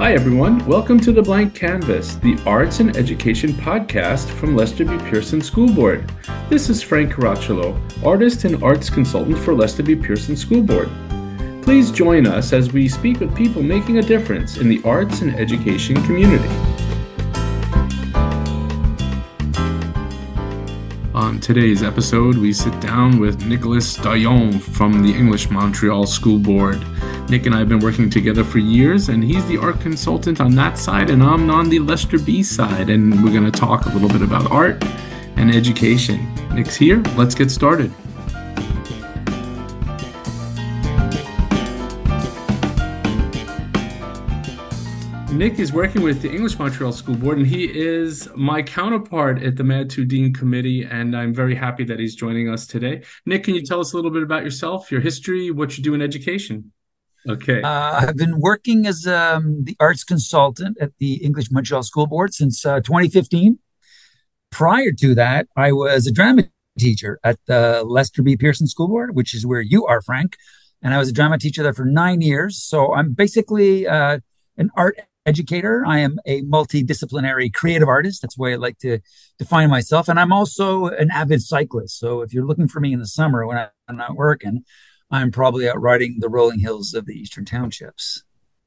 Hi, 0.00 0.14
everyone. 0.14 0.64
Welcome 0.64 0.98
to 1.00 1.12
The 1.12 1.20
Blank 1.20 1.54
Canvas, 1.54 2.14
the 2.14 2.42
arts 2.46 2.80
and 2.80 2.96
education 2.96 3.52
podcast 3.52 4.30
from 4.30 4.56
Lester 4.56 4.86
B. 4.86 4.96
Pearson 4.96 5.42
School 5.42 5.70
Board. 5.70 6.10
This 6.48 6.70
is 6.70 6.80
Frank 6.80 7.12
Caracciolo, 7.12 7.78
artist 8.02 8.44
and 8.44 8.62
arts 8.62 8.88
consultant 8.88 9.38
for 9.38 9.52
Lester 9.52 9.82
B. 9.82 9.94
Pearson 9.94 10.38
School 10.38 10.62
Board. 10.62 10.88
Please 11.62 11.90
join 11.90 12.26
us 12.26 12.54
as 12.54 12.72
we 12.72 12.88
speak 12.88 13.20
with 13.20 13.36
people 13.36 13.62
making 13.62 13.98
a 13.98 14.02
difference 14.02 14.56
in 14.56 14.70
the 14.70 14.80
arts 14.86 15.20
and 15.20 15.38
education 15.38 16.02
community. 16.06 16.48
On 21.12 21.38
today's 21.40 21.82
episode, 21.82 22.38
we 22.38 22.54
sit 22.54 22.80
down 22.80 23.20
with 23.20 23.44
Nicolas 23.44 23.96
Doyon 23.96 24.60
from 24.60 25.02
the 25.02 25.12
English 25.12 25.50
Montreal 25.50 26.06
School 26.06 26.38
Board. 26.38 26.82
Nick 27.30 27.46
and 27.46 27.54
I 27.54 27.60
have 27.60 27.68
been 27.68 27.78
working 27.78 28.10
together 28.10 28.42
for 28.42 28.58
years, 28.58 29.08
and 29.08 29.22
he's 29.22 29.46
the 29.46 29.56
art 29.56 29.80
consultant 29.80 30.40
on 30.40 30.56
that 30.56 30.76
side, 30.76 31.10
and 31.10 31.22
I'm 31.22 31.48
on 31.48 31.68
the 31.68 31.78
Lester 31.78 32.18
B 32.18 32.42
side. 32.42 32.90
And 32.90 33.22
we're 33.22 33.30
going 33.30 33.44
to 33.44 33.52
talk 33.52 33.86
a 33.86 33.90
little 33.90 34.08
bit 34.08 34.20
about 34.20 34.50
art 34.50 34.82
and 35.36 35.54
education. 35.54 36.28
Nick's 36.52 36.74
here. 36.74 37.00
Let's 37.16 37.36
get 37.36 37.52
started. 37.52 37.92
Nick 45.32 45.60
is 45.60 45.72
working 45.72 46.02
with 46.02 46.22
the 46.22 46.30
English 46.32 46.58
Montreal 46.58 46.90
School 46.90 47.14
Board, 47.14 47.38
and 47.38 47.46
he 47.46 47.66
is 47.66 48.28
my 48.34 48.60
counterpart 48.60 49.40
at 49.40 49.54
the 49.54 49.86
2 49.88 50.04
Dean 50.04 50.34
Committee, 50.34 50.82
and 50.82 51.16
I'm 51.16 51.32
very 51.32 51.54
happy 51.54 51.84
that 51.84 52.00
he's 52.00 52.16
joining 52.16 52.48
us 52.48 52.66
today. 52.66 53.04
Nick, 53.24 53.44
can 53.44 53.54
you 53.54 53.62
tell 53.62 53.78
us 53.78 53.92
a 53.92 53.96
little 53.96 54.10
bit 54.10 54.24
about 54.24 54.42
yourself, 54.42 54.90
your 54.90 55.00
history, 55.00 55.52
what 55.52 55.78
you 55.78 55.84
do 55.84 55.94
in 55.94 56.02
education? 56.02 56.72
Okay. 57.28 57.62
Uh, 57.62 58.06
I've 58.08 58.16
been 58.16 58.40
working 58.40 58.86
as 58.86 59.06
um, 59.06 59.64
the 59.64 59.76
arts 59.78 60.04
consultant 60.04 60.78
at 60.80 60.92
the 60.98 61.14
English 61.16 61.50
Montreal 61.50 61.82
School 61.82 62.06
Board 62.06 62.34
since 62.34 62.64
uh, 62.64 62.80
2015. 62.80 63.58
Prior 64.50 64.92
to 64.92 65.14
that, 65.14 65.46
I 65.56 65.72
was 65.72 66.06
a 66.06 66.12
drama 66.12 66.44
teacher 66.78 67.20
at 67.22 67.38
the 67.46 67.84
Lester 67.84 68.22
B. 68.22 68.36
Pearson 68.36 68.66
School 68.66 68.88
Board, 68.88 69.14
which 69.14 69.34
is 69.34 69.46
where 69.46 69.60
you 69.60 69.86
are, 69.86 70.00
Frank. 70.02 70.36
And 70.82 70.94
I 70.94 70.98
was 70.98 71.10
a 71.10 71.12
drama 71.12 71.38
teacher 71.38 71.62
there 71.62 71.74
for 71.74 71.84
nine 71.84 72.20
years. 72.22 72.62
So 72.62 72.94
I'm 72.94 73.12
basically 73.12 73.86
uh, 73.86 74.20
an 74.56 74.70
art 74.76 74.98
educator. 75.26 75.84
I 75.86 75.98
am 75.98 76.18
a 76.24 76.42
multidisciplinary 76.42 77.52
creative 77.52 77.88
artist. 77.88 78.22
That's 78.22 78.36
the 78.36 78.42
way 78.42 78.54
I 78.54 78.56
like 78.56 78.78
to 78.78 79.00
define 79.38 79.68
myself. 79.68 80.08
And 80.08 80.18
I'm 80.18 80.32
also 80.32 80.86
an 80.86 81.10
avid 81.10 81.42
cyclist. 81.42 81.98
So 81.98 82.22
if 82.22 82.32
you're 82.32 82.46
looking 82.46 82.68
for 82.68 82.80
me 82.80 82.92
in 82.92 82.98
the 82.98 83.06
summer 83.06 83.46
when 83.46 83.58
I'm 83.88 83.96
not 83.96 84.16
working, 84.16 84.64
I'm 85.10 85.30
probably 85.30 85.68
out 85.68 85.80
riding 85.80 86.16
the 86.18 86.28
rolling 86.28 86.60
hills 86.60 86.94
of 86.94 87.06
the 87.06 87.14
eastern 87.14 87.44
townships. 87.44 88.22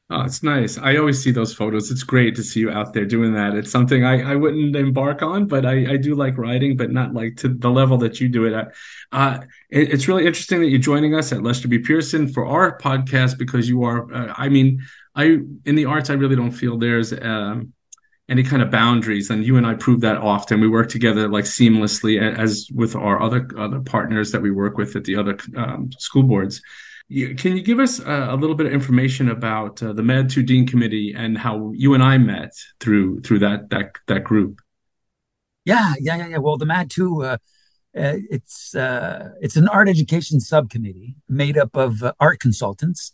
Oh, 0.09 0.21
it's 0.21 0.43
nice. 0.43 0.77
I 0.77 0.97
always 0.97 1.23
see 1.23 1.31
those 1.31 1.55
photos. 1.55 1.89
It's 1.89 2.03
great 2.03 2.35
to 2.35 2.43
see 2.43 2.59
you 2.59 2.69
out 2.69 2.93
there 2.93 3.05
doing 3.05 3.33
that. 3.33 3.55
It's 3.55 3.71
something 3.71 4.03
I, 4.03 4.33
I 4.33 4.35
wouldn't 4.35 4.75
embark 4.75 5.23
on, 5.23 5.47
but 5.47 5.65
I, 5.65 5.93
I 5.93 5.97
do 5.97 6.13
like 6.13 6.37
riding, 6.37 6.75
but 6.75 6.91
not 6.91 7.13
like 7.13 7.37
to 7.37 7.47
the 7.47 7.71
level 7.71 7.97
that 7.99 8.19
you 8.19 8.27
do 8.27 8.45
it 8.45 8.53
at. 8.53 8.73
Uh, 9.11 9.39
it, 9.69 9.93
it's 9.93 10.07
really 10.07 10.27
interesting 10.27 10.59
that 10.59 10.67
you're 10.67 10.79
joining 10.79 11.15
us 11.15 11.31
at 11.31 11.41
Lester 11.41 11.67
B. 11.67 11.79
Pearson 11.79 12.27
for 12.31 12.45
our 12.45 12.77
podcast 12.77 13.37
because 13.37 13.67
you 13.67 13.85
are, 13.85 14.13
uh, 14.13 14.33
I 14.37 14.49
mean, 14.49 14.83
I 15.15 15.39
in 15.65 15.75
the 15.75 15.85
arts, 15.85 16.09
I 16.09 16.13
really 16.13 16.35
don't 16.35 16.51
feel 16.51 16.77
there's 16.77 17.13
um, 17.13 17.73
any 18.33 18.41
kind 18.41 18.63
of 18.63 18.71
boundaries 18.71 19.29
and 19.29 19.45
you 19.45 19.57
and 19.57 19.67
i 19.67 19.75
prove 19.75 20.01
that 20.01 20.17
often. 20.17 20.59
We 20.59 20.67
work 20.67 20.89
together 20.89 21.27
like 21.27 21.45
seamlessly 21.45 22.13
as 22.19 22.67
with 22.73 22.95
our 22.95 23.21
other 23.21 23.47
other 23.65 23.79
partners 23.79 24.31
that 24.31 24.41
we 24.41 24.49
work 24.49 24.75
with 24.75 24.95
at 24.95 25.03
the 25.03 25.15
other 25.15 25.37
um, 25.55 25.91
school 25.99 26.23
boards. 26.23 26.59
Can 27.41 27.55
you 27.57 27.61
give 27.61 27.79
us 27.79 27.99
a, 27.99 28.29
a 28.31 28.35
little 28.35 28.55
bit 28.55 28.65
of 28.65 28.73
information 28.73 29.29
about 29.29 29.83
uh, 29.83 29.93
the 29.93 30.01
MAD 30.01 30.31
2 30.31 30.41
DEEN 30.41 30.65
committee 30.65 31.13
and 31.15 31.37
how 31.37 31.71
you 31.75 31.93
and 31.93 32.01
i 32.01 32.17
met 32.17 32.53
through 32.79 33.21
through 33.21 33.39
that 33.39 33.69
that 33.69 33.87
that 34.07 34.23
group? 34.23 34.61
Yeah 35.63 35.93
yeah 35.99 36.17
yeah, 36.17 36.27
yeah. 36.33 36.39
well 36.39 36.57
the 36.57 36.65
mad 36.65 36.89
2 36.89 37.23
uh, 37.23 37.37
uh, 37.95 38.17
it's 38.35 38.73
uh, 38.73 39.29
it's 39.41 39.57
an 39.61 39.67
art 39.67 39.87
education 39.87 40.39
subcommittee 40.39 41.15
made 41.29 41.57
up 41.63 41.75
of 41.75 42.01
uh, 42.01 42.13
art 42.19 42.39
consultants 42.39 43.11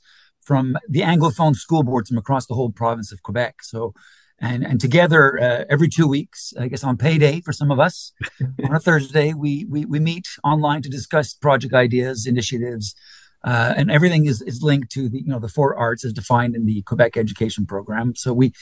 from 0.49 0.77
the 0.87 1.01
anglophone 1.01 1.55
school 1.55 1.83
boards 1.83 2.07
from 2.09 2.17
across 2.17 2.45
the 2.47 2.55
whole 2.55 2.71
province 2.71 3.11
of 3.11 3.21
quebec. 3.21 3.55
So 3.61 3.93
and 4.41 4.65
and 4.65 4.79
together 4.79 5.39
uh, 5.41 5.65
every 5.69 5.89
two 5.89 6.07
weeks, 6.07 6.53
I 6.59 6.67
guess 6.67 6.83
on 6.83 6.97
payday 6.97 7.41
for 7.41 7.51
some 7.51 7.71
of 7.71 7.79
us, 7.79 8.13
on 8.63 8.75
a 8.75 8.79
Thursday, 8.79 9.33
we, 9.33 9.65
we 9.65 9.85
we 9.85 9.99
meet 9.99 10.27
online 10.43 10.81
to 10.83 10.89
discuss 10.89 11.33
project 11.33 11.73
ideas, 11.73 12.25
initiatives, 12.25 12.95
uh, 13.43 13.73
and 13.75 13.91
everything 13.91 14.25
is 14.25 14.41
is 14.41 14.63
linked 14.63 14.91
to 14.93 15.09
the 15.09 15.19
you 15.19 15.27
know 15.27 15.39
the 15.39 15.49
four 15.49 15.75
arts 15.75 16.05
as 16.05 16.13
defined 16.13 16.55
in 16.55 16.65
the 16.65 16.81
Quebec 16.83 17.17
Education 17.17 17.65
Program. 17.65 18.15
So 18.15 18.33
we 18.33 18.53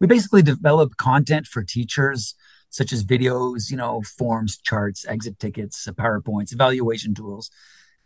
we 0.00 0.06
basically 0.06 0.42
develop 0.42 0.96
content 0.96 1.46
for 1.46 1.62
teachers 1.62 2.34
such 2.70 2.92
as 2.92 3.04
videos, 3.04 3.70
you 3.70 3.76
know, 3.76 4.02
forms, 4.02 4.58
charts, 4.58 5.06
exit 5.08 5.38
tickets, 5.38 5.88
PowerPoints, 5.92 6.52
evaluation 6.52 7.14
tools. 7.14 7.50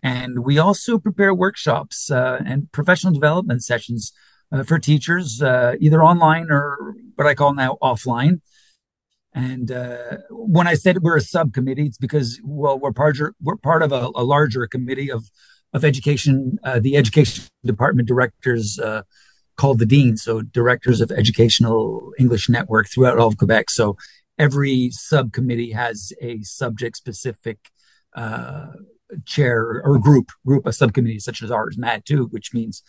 And 0.03 0.45
we 0.45 0.59
also 0.59 0.99
prepare 0.99 1.35
workshops 1.35 2.11
uh, 2.11 2.41
and 2.45 2.71
professional 2.73 3.13
development 3.13 3.65
sessions 3.65 4.13
uh, 4.53 4.63
for 4.63 4.79
teachers, 4.79 5.41
uh, 5.43 5.75
either 5.81 6.03
online 6.03 6.51
or 6.51 6.95
what 7.17 7.27
I 7.27 7.35
call 7.35 7.55
now 7.55 7.79
offline. 7.83 8.41
And 9.35 9.73
uh, 9.73 10.19
when 10.31 10.67
I 10.67 10.75
said 10.75 11.03
we're 11.03 11.17
a 11.17 11.23
subcommittee, 11.23 11.87
it's 11.87 11.99
because 11.99 12.39
well 12.45 12.79
we're 12.79 12.93
part 12.93 13.17
we're 13.41 13.57
part 13.57 13.83
of 13.83 13.93
a, 13.93 14.11
a 14.15 14.25
larger 14.25 14.67
committee 14.67 15.11
of 15.11 15.31
of 15.73 15.85
education, 15.85 16.59
uh, 16.65 16.81
the 16.81 16.97
education 16.97 17.45
department 17.65 18.07
directors 18.07 18.79
uh, 18.79 19.03
called 19.57 19.79
the 19.79 19.87
DEEN, 19.87 20.19
so 20.19 20.43
directors 20.43 21.01
of 21.01 21.11
educational 21.11 22.13
English 22.19 22.49
network 22.49 22.89
throughout 22.89 23.19
all 23.19 23.29
of 23.29 23.39
Quebec. 23.39 23.71
So 23.71 23.97
every 24.39 24.91
subcommittee 24.91 25.73
has 25.73 26.13
a 26.21 26.43
subject 26.43 26.97
specific 26.97 27.71
uh, 28.15 28.73
chair 29.25 29.81
or 29.83 29.99
group 29.99 30.31
group 30.45 30.67
of 30.67 30.75
subcommittees, 30.75 31.25
such 31.25 31.43
as 31.43 31.51
ours, 31.51 31.79
MAD 31.79 32.05
too, 32.05 32.27
which 32.27 32.53
means 32.53 32.83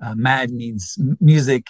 uh, 0.00 0.14
MAD 0.14 0.50
means 0.50 0.98
music, 1.20 1.68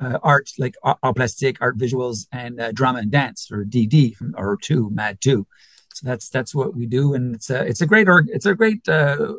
uh, 0.00 0.18
art 0.22 0.50
like 0.58 0.74
art 0.82 1.16
plastic, 1.16 1.60
art 1.60 1.78
visuals, 1.78 2.26
and 2.32 2.60
uh, 2.60 2.72
drama 2.72 3.00
and 3.00 3.10
dance, 3.10 3.50
or 3.50 3.64
DD 3.64 4.14
or 4.36 4.58
two 4.60 4.90
MAD 4.90 5.20
two. 5.20 5.46
So 5.94 6.06
that's 6.06 6.28
that's 6.28 6.54
what 6.54 6.74
we 6.74 6.86
do, 6.86 7.14
and 7.14 7.34
it's 7.34 7.50
a 7.50 7.64
it's 7.64 7.80
a 7.80 7.86
great 7.86 8.08
org, 8.08 8.28
it's 8.30 8.46
a 8.46 8.54
great 8.54 8.88
uh, 8.88 9.34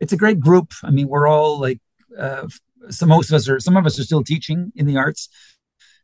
it's 0.00 0.12
a 0.12 0.16
great 0.16 0.40
group. 0.40 0.72
I 0.82 0.90
mean, 0.90 1.08
we're 1.08 1.26
all 1.26 1.60
like 1.60 1.80
uh, 2.18 2.46
some 2.90 3.08
most 3.08 3.30
of 3.30 3.34
us 3.34 3.48
are 3.48 3.60
some 3.60 3.76
of 3.76 3.86
us 3.86 3.98
are 3.98 4.04
still 4.04 4.24
teaching 4.24 4.72
in 4.76 4.86
the 4.86 4.96
arts, 4.96 5.28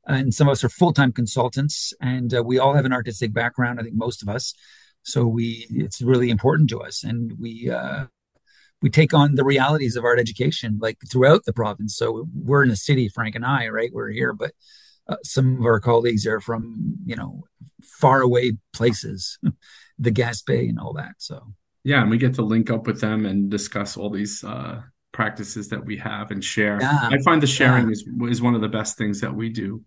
and 0.06 0.34
some 0.34 0.48
of 0.48 0.52
us 0.52 0.64
are 0.64 0.68
full 0.68 0.92
time 0.92 1.12
consultants, 1.12 1.92
and 2.00 2.34
uh, 2.34 2.42
we 2.42 2.58
all 2.58 2.74
have 2.74 2.84
an 2.84 2.92
artistic 2.92 3.32
background. 3.32 3.78
I 3.78 3.84
think 3.84 3.94
most 3.94 4.22
of 4.22 4.28
us. 4.28 4.54
So 5.02 5.26
we 5.26 5.66
it's 5.70 6.02
really 6.02 6.30
important 6.30 6.68
to 6.70 6.80
us, 6.80 7.04
and 7.04 7.32
we 7.40 7.70
uh, 7.70 8.06
we 8.82 8.90
take 8.90 9.12
on 9.12 9.34
the 9.34 9.44
realities 9.44 9.96
of 9.96 10.04
art 10.04 10.18
education 10.18 10.78
like 10.80 10.98
throughout 11.10 11.44
the 11.44 11.52
province. 11.52 11.96
So 11.96 12.26
we're 12.34 12.62
in 12.62 12.68
the 12.68 12.76
city, 12.76 13.08
Frank 13.08 13.34
and 13.34 13.44
I, 13.44 13.68
right? 13.68 13.90
We're 13.92 14.10
here, 14.10 14.32
but 14.32 14.52
uh, 15.08 15.16
some 15.22 15.58
of 15.58 15.64
our 15.64 15.80
colleagues 15.80 16.26
are 16.26 16.40
from 16.40 16.96
you 17.04 17.16
know 17.16 17.44
far 17.82 18.20
away 18.20 18.52
places, 18.72 19.38
the 19.98 20.12
Gaspé 20.12 20.68
and 20.68 20.78
all 20.78 20.94
that. 20.94 21.14
So 21.18 21.52
yeah, 21.84 22.02
and 22.02 22.10
we 22.10 22.18
get 22.18 22.34
to 22.34 22.42
link 22.42 22.70
up 22.70 22.86
with 22.86 23.00
them 23.00 23.26
and 23.26 23.50
discuss 23.50 23.96
all 23.96 24.10
these 24.10 24.44
uh, 24.44 24.82
practices 25.12 25.68
that 25.68 25.84
we 25.84 25.96
have 25.96 26.30
and 26.30 26.44
share. 26.44 26.78
Yeah, 26.80 27.08
I 27.10 27.18
find 27.22 27.42
the 27.42 27.46
sharing 27.46 27.86
yeah. 27.86 27.92
is 27.92 28.04
is 28.30 28.42
one 28.42 28.54
of 28.54 28.60
the 28.60 28.68
best 28.68 28.96
things 28.96 29.20
that 29.20 29.34
we 29.34 29.48
do. 29.50 29.82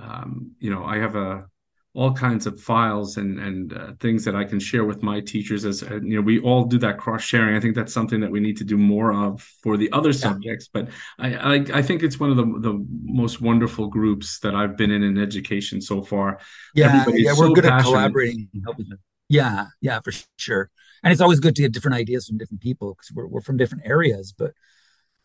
Um, 0.00 0.52
you 0.58 0.70
know, 0.70 0.84
I 0.84 0.98
have 0.98 1.16
a 1.16 1.46
all 1.94 2.14
kinds 2.14 2.46
of 2.46 2.58
files 2.58 3.18
and 3.18 3.38
and 3.38 3.72
uh, 3.74 3.92
things 4.00 4.24
that 4.24 4.34
I 4.34 4.44
can 4.44 4.58
share 4.58 4.84
with 4.84 5.02
my 5.02 5.20
teachers 5.20 5.64
as 5.66 5.82
uh, 5.82 5.96
you 5.96 6.16
know 6.16 6.22
we 6.22 6.40
all 6.40 6.64
do 6.64 6.78
that 6.78 6.96
cross 6.96 7.22
sharing 7.22 7.54
I 7.54 7.60
think 7.60 7.74
that's 7.74 7.92
something 7.92 8.20
that 8.20 8.30
we 8.30 8.40
need 8.40 8.56
to 8.58 8.64
do 8.64 8.78
more 8.78 9.12
of 9.12 9.42
for 9.62 9.76
the 9.76 9.92
other 9.92 10.12
subjects 10.12 10.68
but 10.72 10.88
I, 11.18 11.34
I, 11.34 11.54
I 11.74 11.82
think 11.82 12.02
it's 12.02 12.18
one 12.18 12.30
of 12.30 12.36
the 12.36 12.44
the 12.44 12.86
most 13.04 13.42
wonderful 13.42 13.88
groups 13.88 14.38
that 14.40 14.54
I've 14.54 14.76
been 14.76 14.90
in 14.90 15.02
in 15.02 15.18
education 15.18 15.80
so 15.82 16.02
far. 16.02 16.38
Yeah 16.74 17.04
yeah 17.08 17.32
we're 17.32 17.48
so 17.48 17.54
good 17.54 17.64
passionate. 17.64 17.78
at 17.78 17.84
collaborating 17.84 18.48
helping 18.64 18.86
yeah 19.28 19.66
yeah 19.80 20.00
for 20.00 20.12
sure. 20.38 20.70
And 21.04 21.10
it's 21.12 21.20
always 21.20 21.40
good 21.40 21.56
to 21.56 21.62
get 21.62 21.72
different 21.72 21.96
ideas 21.96 22.28
from 22.28 22.38
different 22.38 22.60
people 22.60 22.94
because 22.94 23.10
we're, 23.12 23.26
we're 23.26 23.40
from 23.40 23.56
different 23.58 23.84
areas 23.84 24.32
but 24.36 24.52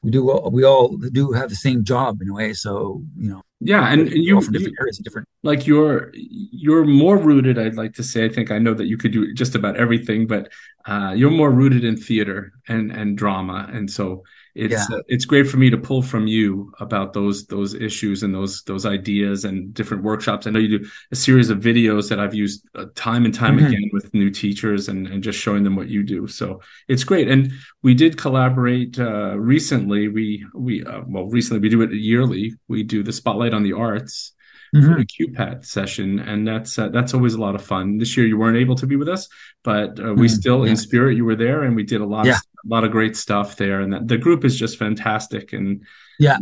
we 0.03 0.11
do 0.11 0.29
all, 0.31 0.51
we 0.51 0.63
all 0.63 0.95
do 1.11 1.31
have 1.31 1.49
the 1.49 1.55
same 1.55 1.83
job 1.83 2.21
in 2.21 2.29
a 2.29 2.33
way 2.33 2.53
so 2.53 3.01
you 3.17 3.29
know 3.29 3.41
Yeah, 3.59 3.91
and, 3.91 4.01
and 4.07 4.23
you, 4.23 4.39
from 4.41 4.53
different 4.53 4.75
you 4.77 4.83
areas, 4.83 4.97
different. 4.99 5.27
like 5.43 5.65
you're 5.65 6.11
you're 6.13 6.85
more 6.85 7.17
rooted. 7.17 7.57
I'd 7.57 7.75
like 7.75 7.93
to 7.95 8.03
say. 8.03 8.25
I 8.25 8.29
think 8.29 8.51
I 8.51 8.59
know 8.59 8.73
that 8.75 8.85
you 8.85 8.97
could 8.97 9.11
do 9.11 9.33
just 9.33 9.55
about 9.55 9.77
everything, 9.77 10.27
but 10.27 10.51
uh, 10.85 11.13
you're 11.15 11.31
more 11.31 11.51
rooted 11.51 11.83
in 11.83 11.97
theater 11.97 12.51
and 12.67 12.91
and 12.91 13.17
drama, 13.17 13.67
and 13.73 13.89
so 13.89 14.23
it's 14.57 14.73
Yeah. 14.89 14.97
uh, 14.97 15.01
it's 15.07 15.25
great 15.25 15.47
for 15.47 15.57
me 15.57 15.69
to 15.69 15.77
pull 15.77 16.01
from 16.01 16.27
you 16.27 16.71
about 16.79 17.13
those 17.13 17.45
those 17.47 17.73
issues 17.75 18.23
and 18.23 18.33
those 18.33 18.63
those 18.63 18.85
ideas 18.85 19.45
and 19.45 19.73
different 19.73 20.03
workshops. 20.03 20.47
I 20.47 20.49
know 20.51 20.59
you 20.59 20.79
do 20.79 20.85
a 21.11 21.15
series 21.15 21.49
of 21.49 21.59
videos 21.59 22.09
that 22.09 22.19
I've 22.19 22.33
used 22.33 22.65
uh, 22.75 22.85
time 22.95 23.25
and 23.25 23.33
time 23.33 23.57
Mhm. 23.57 23.67
again 23.67 23.89
with 23.93 24.13
new 24.13 24.29
teachers 24.29 24.89
and 24.89 25.07
and 25.07 25.21
just 25.23 25.39
showing 25.39 25.63
them 25.63 25.75
what 25.75 25.89
you 25.89 26.01
do. 26.03 26.27
So 26.27 26.59
it's 26.87 27.03
great. 27.03 27.27
And 27.27 27.51
we 27.83 27.93
did 27.93 28.17
collaborate 28.17 28.99
uh, 28.99 29.37
recently. 29.37 30.07
We 30.07 30.45
we 30.55 30.83
uh, 30.83 31.01
well 31.07 31.27
recently 31.27 31.59
we 31.61 31.69
do 31.69 31.81
it 31.81 31.91
yearly. 31.93 32.53
We 32.67 32.83
do 32.83 33.03
the 33.03 33.13
spotlight 33.13 33.53
on 33.53 33.63
the 33.63 33.73
arts 33.73 34.33
for 34.81 34.89
Mhm. 34.95 34.97
the 34.97 35.05
QPAT 35.05 35.65
session, 35.65 36.19
and 36.19 36.47
that's 36.47 36.77
uh, 36.79 36.89
that's 36.89 37.13
always 37.13 37.33
a 37.33 37.39
lot 37.39 37.55
of 37.55 37.61
fun. 37.63 37.97
This 37.97 38.15
year 38.17 38.25
you 38.25 38.37
weren't 38.37 38.57
able 38.57 38.75
to 38.75 38.87
be 38.87 38.95
with 38.95 39.09
us, 39.09 39.27
but 39.63 39.99
uh, 39.99 40.13
we 40.13 40.27
Mhm. 40.27 40.31
still, 40.39 40.63
in 40.63 40.75
spirit, 40.77 41.15
you 41.17 41.25
were 41.25 41.35
there, 41.35 41.63
and 41.63 41.75
we 41.75 41.83
did 41.83 42.01
a 42.01 42.05
lot 42.05 42.25
of 42.27 42.41
a 42.65 42.67
lot 42.75 42.83
of 42.83 42.91
great 42.91 43.15
stuff 43.15 43.55
there. 43.57 43.79
And 43.81 43.93
that, 43.93 44.07
the 44.07 44.17
group 44.17 44.43
is 44.43 44.57
just 44.57 44.77
fantastic, 44.77 45.53
and 45.53 45.81
Yeah. 46.19 46.37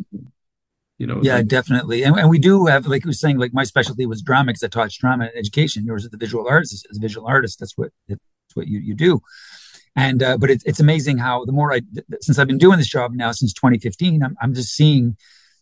you 0.98 1.06
know, 1.08 1.20
Yeah, 1.22 1.42
definitely. 1.42 2.04
And, 2.04 2.18
and 2.18 2.30
we 2.30 2.40
do 2.40 2.66
have, 2.68 2.88
like 2.88 3.04
you 3.04 3.10
were 3.10 3.14
saying, 3.14 3.38
like 3.38 3.54
my 3.54 3.64
specialty 3.66 4.06
was 4.06 4.22
drama 4.22 4.48
because 4.48 4.64
I 4.64 4.68
taught 4.70 4.92
drama 4.92 5.26
and 5.26 5.34
education. 5.38 5.84
Yours 5.86 6.04
is 6.06 6.10
the 6.10 6.18
visual 6.18 6.48
artist. 6.48 6.88
As 6.90 6.98
a 6.98 7.02
visual 7.02 7.28
artist, 7.28 7.60
that's 7.60 7.78
what 7.78 7.92
that's 8.08 8.22
what 8.54 8.68
you, 8.68 8.80
you 8.80 8.96
do. 8.96 9.20
And 9.98 10.24
uh, 10.24 10.38
but 10.38 10.50
it's 10.50 10.64
it's 10.66 10.80
amazing 10.80 11.18
how 11.20 11.46
the 11.46 11.52
more 11.52 11.72
I 11.74 11.82
since 12.22 12.38
I've 12.40 12.48
been 12.48 12.58
doing 12.58 12.78
this 12.78 12.88
job 12.88 13.14
now 13.14 13.32
since 13.32 13.54
2015, 13.54 14.24
I'm 14.24 14.36
I'm 14.42 14.54
just 14.54 14.74
seeing 14.74 15.16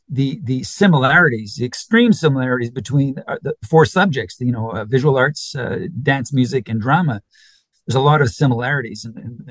the 0.09 0.39
the 0.43 0.63
similarities, 0.63 1.55
the 1.55 1.65
extreme 1.65 2.13
similarities 2.13 2.71
between 2.71 3.15
uh, 3.27 3.37
the 3.41 3.55
four 3.67 3.85
subjects. 3.85 4.37
You 4.39 4.51
know, 4.51 4.71
uh, 4.71 4.85
visual 4.85 5.17
arts, 5.17 5.55
uh, 5.55 5.87
dance, 6.01 6.33
music, 6.33 6.69
and 6.69 6.81
drama. 6.81 7.21
There's 7.85 7.95
a 7.95 8.01
lot 8.01 8.21
of 8.21 8.29
similarities, 8.29 9.03
and, 9.03 9.41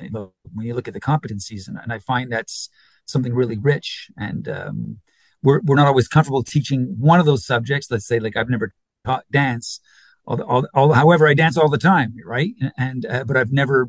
when 0.54 0.66
you 0.66 0.74
look 0.74 0.88
at 0.88 0.94
the 0.94 1.00
competencies, 1.00 1.68
and, 1.68 1.76
and 1.82 1.92
I 1.92 1.98
find 1.98 2.32
that's 2.32 2.70
something 3.04 3.34
really 3.34 3.58
rich. 3.58 4.10
And 4.16 4.48
um, 4.48 4.98
we're 5.42 5.60
we're 5.64 5.76
not 5.76 5.86
always 5.86 6.08
comfortable 6.08 6.42
teaching 6.42 6.96
one 6.98 7.20
of 7.20 7.26
those 7.26 7.44
subjects. 7.44 7.90
Let's 7.90 8.06
say, 8.06 8.20
like 8.20 8.36
I've 8.36 8.48
never 8.48 8.72
taught 9.04 9.24
dance, 9.30 9.80
all, 10.24 10.40
all, 10.42 10.66
all 10.74 10.92
however 10.92 11.28
I 11.28 11.34
dance 11.34 11.56
all 11.56 11.68
the 11.68 11.78
time, 11.78 12.14
right? 12.24 12.52
And 12.78 13.04
uh, 13.06 13.24
but 13.24 13.36
I've 13.36 13.52
never 13.52 13.88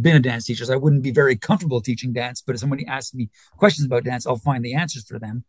been 0.00 0.16
a 0.16 0.20
dance 0.20 0.44
teacher, 0.44 0.64
so 0.64 0.74
I 0.74 0.76
wouldn't 0.76 1.02
be 1.02 1.12
very 1.12 1.36
comfortable 1.36 1.80
teaching 1.80 2.12
dance. 2.12 2.42
But 2.42 2.54
if 2.54 2.60
somebody 2.60 2.86
asks 2.86 3.14
me 3.14 3.30
questions 3.56 3.86
about 3.86 4.04
dance, 4.04 4.26
I'll 4.26 4.36
find 4.36 4.64
the 4.64 4.74
answers 4.74 5.06
for 5.06 5.18
them. 5.18 5.44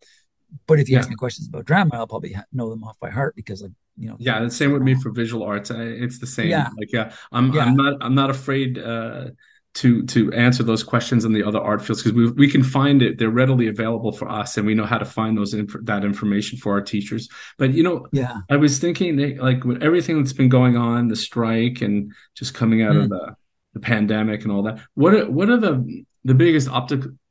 But 0.68 0.80
if 0.80 0.90
you 0.90 0.94
yeah, 0.94 1.00
ask 1.00 1.10
me 1.10 1.16
questions 1.16 1.48
about 1.48 1.66
drama, 1.66 1.92
I'll 1.96 2.07
probably 2.07 2.34
ha- 2.34 2.46
know 2.52 2.69
them 2.69 2.84
off 2.84 3.00
by 3.00 3.10
heart 3.10 3.36
because, 3.36 3.62
like, 3.62 3.72
you 3.98 4.10
know, 4.10 4.16
yeah. 4.19 4.40
The 4.42 4.52
same 4.52 4.72
with 4.72 4.81
me 4.81 4.96
for 4.96 5.12
visual 5.12 5.44
arts. 5.44 5.72
I, 5.72 5.81
it's 5.84 6.19
the 6.19 6.28
same. 6.28 6.50
yeah, 6.50 6.69
Like, 6.78 6.92
yeah, 6.92 7.13
I'm 7.31 7.54
yeah, 7.54 7.66
I'm 7.66 7.75
not 7.75 7.94
I'm 8.02 8.16
not 8.16 8.30
afraid. 8.30 8.78
Uh, 8.78 9.28
to 9.75 10.06
to 10.06 10.31
answer 10.31 10.63
those 10.63 10.84
questions 10.84 11.25
in 11.25 11.34
the 11.34 11.44
other 11.44 11.60
art 11.60 11.81
fields 11.81 12.02
because 12.02 12.16
we 12.16 12.31
we 12.31 12.50
can 12.50 12.63
find 12.63 13.02
it 13.02 13.18
they're 13.18 13.30
readily 13.30 13.68
available 13.68 14.13
for 14.13 14.30
us 14.30 14.56
and 14.56 14.66
we 14.66 14.74
know 14.74 14.86
how 14.86 14.98
to 14.98 15.04
find 15.04 15.38
those 15.38 15.54
inf- 15.54 15.75
that 15.84 16.06
information 16.06 16.58
for 16.58 16.72
our 16.72 16.81
teachers 16.81 17.28
but 17.58 17.74
you 17.74 17.84
know 17.84 18.08
yeah, 18.13 18.38
I 18.50 18.56
was 18.56 18.80
thinking 18.80 19.18
that, 19.18 19.38
like 19.38 19.66
with 19.66 19.84
everything 19.84 20.18
that's 20.18 20.31
been 20.31 20.48
going 20.48 20.78
on, 20.78 21.10
the 21.10 21.16
strike 21.18 21.81
and 21.81 22.13
just 22.36 22.54
coming 22.54 22.84
out 22.84 22.96
of 22.96 23.06
mm, 23.06 23.10
the 23.10 23.36
the 23.74 23.80
pandemic 23.81 24.44
and 24.44 24.51
all 24.51 24.63
that. 24.63 24.80
What 24.94 25.13
are 25.13 25.30
what 25.30 25.50
are 25.50 25.58
the 25.58 26.06
the 26.25 26.33
biggest 26.33 26.68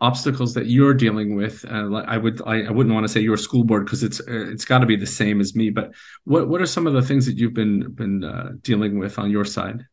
obstacles 0.00 0.55
that 0.55 0.67
you're 0.67 0.94
dealing 0.94 1.35
with? 1.35 1.64
Uh, 1.69 1.93
I 2.06 2.17
would 2.17 2.41
I, 2.46 2.62
I 2.62 2.70
wouldn't 2.70 2.94
want 2.94 3.05
to 3.05 3.12
say 3.12 3.20
your 3.20 3.37
school 3.37 3.64
board 3.64 3.85
because 3.85 4.05
it's 4.05 4.20
uh, 4.20 4.50
it's 4.52 4.64
got 4.64 4.79
to 4.79 4.87
be 4.87 4.96
the 4.96 5.06
same 5.06 5.41
as 5.41 5.55
me. 5.55 5.70
But 5.70 5.93
what 6.23 6.49
what 6.49 6.62
are 6.62 6.67
some 6.67 6.87
of 6.87 6.93
the 6.94 7.02
things 7.02 7.26
that 7.26 7.37
you've 7.37 7.55
been 7.55 7.93
been 7.93 8.23
uh, 8.25 8.52
dealing 8.62 8.99
with 8.99 9.19
on 9.19 9.31
your 9.31 9.44
side? 9.44 9.85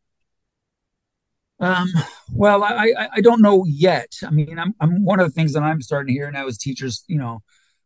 Um, 1.59 1.88
well, 2.31 2.63
I, 2.63 2.94
I 2.98 3.09
I 3.15 3.21
don't 3.21 3.42
know 3.42 3.65
yet. 3.65 4.13
I 4.25 4.30
mean, 4.30 4.59
I'm 4.59 4.75
I'm 4.80 5.03
one 5.03 5.19
of 5.19 5.27
the 5.27 5.33
things 5.33 5.53
that 5.53 5.63
I'm 5.63 5.81
starting 5.81 6.13
to 6.13 6.19
hear 6.19 6.31
now 6.31 6.45
is 6.48 6.59
teachers, 6.59 7.03
you 7.07 7.18
know, 7.18 7.42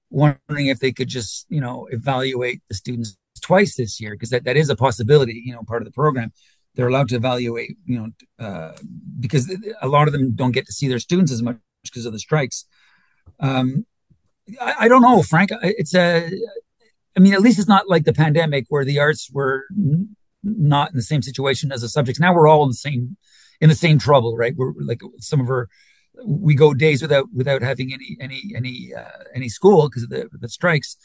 wondering 0.09 0.67
if 0.67 0.79
they 0.79 0.91
could 0.91 1.07
just, 1.07 1.45
you 1.50 1.62
know, 1.62 1.88
evaluate 1.91 2.62
the 2.67 2.75
students 2.75 3.17
twice 3.41 3.75
this 3.75 4.00
year 4.00 4.12
because 4.12 4.29
that, 4.29 4.44
that 4.45 4.57
is 4.57 4.69
a 4.69 4.75
possibility, 4.75 5.41
you 5.45 5.53
know, 5.53 5.63
part 5.63 5.81
of 5.81 5.85
the 5.85 5.91
program. 5.91 6.31
They're 6.75 6.88
allowed 6.88 7.10
to 7.10 7.16
evaluate, 7.16 7.77
you 7.86 7.98
know, 8.00 8.45
uh, 8.45 8.74
because 9.19 9.56
a 9.81 9.88
lot 9.88 10.07
of 10.07 10.13
them 10.13 10.36
don't 10.36 10.51
get 10.51 10.66
to 10.66 10.74
see 10.74 10.88
their 10.88 11.00
students 11.00 11.31
as 11.31 11.42
much 11.42 11.57
because 11.83 12.06
of 12.06 12.13
the 12.13 12.19
strikes. 12.19 12.66
Um, 13.39 13.86
I, 14.62 14.74
I 14.81 14.88
don't 14.88 15.01
know, 15.01 15.22
Frank. 15.22 15.51
It's 15.62 15.95
a, 15.95 16.30
I 17.16 17.19
mean, 17.19 17.33
at 17.33 17.42
least 17.42 17.60
it's 17.60 17.68
not 17.68 17.89
like 17.89 18.04
the 18.04 18.13
pandemic 18.13 18.66
where 18.69 18.86
the 18.86 19.00
arts 19.00 19.30
were 19.31 19.66
n- 19.72 20.16
not 20.44 20.92
in 20.92 20.98
the 20.98 21.01
same 21.01 21.22
situation 21.22 21.72
as 21.72 21.81
the 21.81 21.89
subjects. 21.89 22.19
Now 22.19 22.33
we're 22.33 22.48
all 22.48 22.63
in 22.63 22.69
the 22.69 22.75
same 22.75 23.18
in 23.62 23.69
the 23.69 23.75
same 23.75 23.98
trouble, 23.98 24.36
right? 24.36 24.54
We're 24.56 24.74
like 24.80 25.01
some 25.19 25.39
of 25.39 25.50
our 25.50 25.69
we 26.25 26.56
go 26.56 26.74
days 26.74 27.01
without 27.01 27.27
without 27.33 27.62
having 27.62 27.94
any 27.94 28.18
any 28.19 28.54
any 28.56 28.94
uh, 28.98 29.24
any 29.33 29.50
school 29.50 29.88
because 29.89 30.04
of 30.04 30.10
the 30.10 30.30
the 30.31 30.50
strikes. 30.50 30.98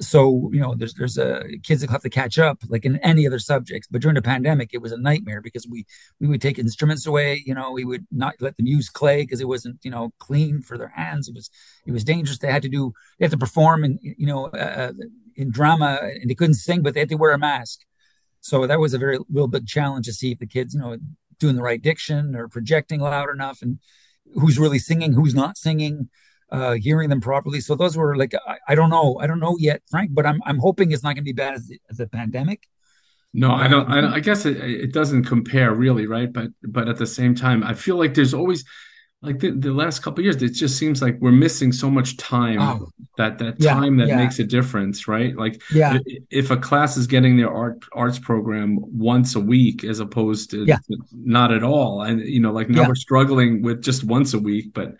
So 0.00 0.50
you 0.52 0.60
know, 0.60 0.74
there's 0.74 0.94
there's 0.94 1.18
uh, 1.18 1.44
kids 1.62 1.80
that 1.80 1.90
have 1.90 2.02
to 2.02 2.10
catch 2.10 2.38
up 2.38 2.58
like 2.68 2.84
in 2.84 2.96
any 2.96 3.26
other 3.26 3.38
subjects. 3.38 3.86
But 3.90 4.02
during 4.02 4.16
the 4.16 4.22
pandemic, 4.22 4.70
it 4.72 4.82
was 4.82 4.92
a 4.92 4.98
nightmare 4.98 5.40
because 5.40 5.68
we 5.68 5.86
we 6.20 6.26
would 6.26 6.42
take 6.42 6.58
instruments 6.58 7.06
away. 7.06 7.42
You 7.46 7.54
know, 7.54 7.70
we 7.70 7.84
would 7.84 8.06
not 8.10 8.34
let 8.40 8.56
them 8.56 8.66
use 8.66 8.88
clay 8.88 9.22
because 9.22 9.40
it 9.40 9.48
wasn't 9.48 9.78
you 9.82 9.90
know 9.90 10.12
clean 10.18 10.62
for 10.62 10.76
their 10.76 10.88
hands. 10.88 11.28
It 11.28 11.34
was 11.34 11.48
it 11.86 11.92
was 11.92 12.02
dangerous. 12.02 12.38
They 12.38 12.50
had 12.50 12.62
to 12.62 12.68
do 12.68 12.92
they 13.18 13.26
had 13.26 13.32
to 13.32 13.38
perform 13.38 13.84
in 13.84 13.98
you 14.02 14.26
know 14.26 14.46
uh, 14.46 14.92
in 15.36 15.50
drama 15.50 16.00
and 16.02 16.28
they 16.28 16.34
couldn't 16.34 16.54
sing, 16.54 16.82
but 16.82 16.94
they 16.94 17.00
had 17.00 17.08
to 17.10 17.16
wear 17.16 17.32
a 17.32 17.38
mask. 17.38 17.80
So 18.40 18.66
that 18.66 18.80
was 18.80 18.94
a 18.94 18.98
very 18.98 19.18
real 19.32 19.48
big 19.48 19.66
challenge 19.66 20.06
to 20.06 20.12
see 20.12 20.32
if 20.32 20.38
the 20.38 20.46
kids 20.46 20.74
you 20.74 20.80
know 20.80 20.96
doing 21.38 21.56
the 21.56 21.62
right 21.62 21.82
diction 21.82 22.34
or 22.34 22.48
projecting 22.48 23.00
loud 23.00 23.30
enough 23.30 23.62
and 23.62 23.78
who's 24.34 24.58
really 24.58 24.78
singing, 24.78 25.12
who's 25.12 25.34
not 25.34 25.56
singing, 25.56 26.08
uh, 26.54 26.72
hearing 26.72 27.08
them 27.08 27.20
properly. 27.20 27.60
So 27.60 27.74
those 27.74 27.96
were 27.96 28.16
like, 28.16 28.34
I, 28.46 28.56
I 28.68 28.74
don't 28.74 28.90
know. 28.90 29.18
I 29.20 29.26
don't 29.26 29.40
know 29.40 29.56
yet, 29.58 29.82
Frank, 29.90 30.10
but 30.12 30.26
I'm, 30.26 30.40
I'm 30.44 30.58
hoping 30.58 30.92
it's 30.92 31.02
not 31.02 31.14
going 31.14 31.16
to 31.16 31.22
be 31.22 31.32
bad 31.32 31.54
as 31.54 31.66
the, 31.66 31.80
as 31.90 31.96
the 31.98 32.06
pandemic. 32.06 32.68
No, 33.32 33.50
I 33.50 33.66
don't. 33.66 33.90
Um, 33.90 34.04
I, 34.04 34.16
I 34.16 34.20
guess 34.20 34.46
it, 34.46 34.56
it 34.58 34.92
doesn't 34.92 35.24
compare 35.24 35.74
really, 35.74 36.06
right? 36.06 36.32
But 36.32 36.50
but 36.62 36.88
at 36.88 36.98
the 36.98 37.06
same 37.06 37.34
time, 37.34 37.64
I 37.64 37.74
feel 37.74 37.96
like 37.96 38.14
there's 38.14 38.32
always 38.32 38.64
like 39.24 39.38
the, 39.38 39.50
the 39.50 39.72
last 39.72 40.00
couple 40.00 40.20
of 40.20 40.24
years, 40.24 40.42
it 40.42 40.50
just 40.50 40.78
seems 40.78 41.00
like 41.00 41.16
we're 41.20 41.32
missing 41.32 41.72
so 41.72 41.90
much 41.90 42.16
time 42.16 42.60
oh, 42.60 42.88
that 43.16 43.38
that 43.38 43.58
yeah, 43.58 43.72
time 43.72 43.96
that 43.96 44.08
yeah, 44.08 44.16
makes 44.16 44.38
a 44.38 44.44
difference, 44.44 45.08
right? 45.08 45.34
Like 45.36 45.62
yeah, 45.72 45.98
if 46.30 46.50
a 46.50 46.56
class 46.56 46.96
is 46.96 47.06
getting 47.06 47.36
their 47.36 47.52
art 47.52 47.82
arts 47.92 48.18
program 48.18 48.78
once 48.80 49.34
a 49.34 49.40
week 49.40 49.82
as 49.82 49.98
opposed 49.98 50.50
to, 50.50 50.64
yeah, 50.64 50.78
not 51.12 51.52
at 51.52 51.62
all, 51.62 52.02
and 52.02 52.20
you 52.20 52.40
know, 52.40 52.52
like 52.52 52.68
now 52.68 52.86
we're 52.86 52.94
struggling 52.94 53.62
with 53.62 53.82
just 53.82 54.04
once 54.04 54.34
a 54.34 54.38
week, 54.38 54.74
but 54.74 54.94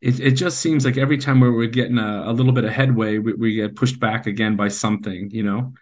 it 0.00 0.20
it 0.20 0.30
just 0.32 0.60
seems 0.60 0.84
like 0.84 0.96
every 0.96 1.18
time 1.18 1.40
we're, 1.40 1.52
we're 1.54 1.68
getting 1.68 1.98
a, 1.98 2.24
a 2.26 2.32
little 2.32 2.52
bit 2.52 2.64
of 2.64 2.72
headway, 2.72 3.18
we, 3.18 3.34
we 3.34 3.54
get 3.54 3.76
pushed 3.76 4.00
back 4.00 4.26
again 4.26 4.56
by 4.56 4.68
something, 4.68 5.30
you 5.30 5.42
know? 5.42 5.72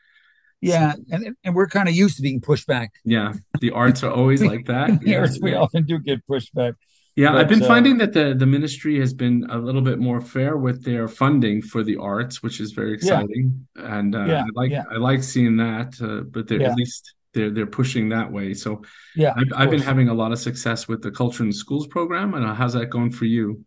So, 0.64 0.70
yeah. 0.72 0.94
And, 1.10 1.36
and 1.44 1.54
we're 1.54 1.68
kind 1.68 1.88
of 1.88 1.94
used 1.94 2.16
to 2.16 2.22
being 2.22 2.40
pushed 2.40 2.66
back. 2.66 2.92
yeah, 3.04 3.32
the 3.60 3.70
arts 3.70 4.02
are 4.02 4.10
always 4.10 4.42
like 4.42 4.66
that. 4.66 5.02
Yeah, 5.02 5.26
we 5.40 5.52
yeah. 5.52 5.58
often 5.58 5.84
do 5.84 5.98
get 5.98 6.26
pushed 6.26 6.54
back. 6.54 6.74
Yeah, 7.14 7.34
I've 7.34 7.48
been 7.48 7.64
uh, 7.64 7.66
finding 7.66 7.98
that 7.98 8.12
the 8.12 8.32
the 8.32 8.46
ministry 8.46 9.00
has 9.00 9.12
been 9.12 9.44
a 9.50 9.58
little 9.58 9.80
bit 9.82 9.98
more 9.98 10.20
fair 10.20 10.56
with 10.56 10.84
their 10.84 11.08
funding 11.08 11.62
for 11.62 11.82
the 11.82 11.96
arts, 11.96 12.44
which 12.44 12.60
is 12.60 12.70
very 12.70 12.90
yeah, 12.90 12.94
exciting. 12.94 13.66
And 13.74 14.14
uh, 14.14 14.20
I 14.20 14.26
yeah, 14.26 14.44
like 14.54 14.70
yeah, 14.70 14.84
I 14.88 14.98
like 14.98 15.24
seeing 15.24 15.56
that, 15.56 16.00
uh, 16.00 16.22
but 16.30 16.46
they're 16.46 16.62
at 16.62 16.76
least 16.76 17.14
they're 17.34 17.50
they're 17.50 17.66
pushing 17.66 18.08
that 18.10 18.30
way. 18.30 18.54
So 18.54 18.82
yeah, 19.16 19.34
I've 19.36 19.52
I've 19.54 19.70
been 19.70 19.82
having 19.82 20.08
a 20.08 20.14
lot 20.14 20.30
of 20.30 20.38
success 20.38 20.86
with 20.86 21.02
the 21.02 21.10
Culture 21.10 21.42
in 21.42 21.52
Schools 21.52 21.88
program. 21.88 22.34
And 22.34 22.46
how's 22.56 22.74
that 22.74 22.86
going 22.86 23.10
for 23.10 23.24
you? 23.24 23.64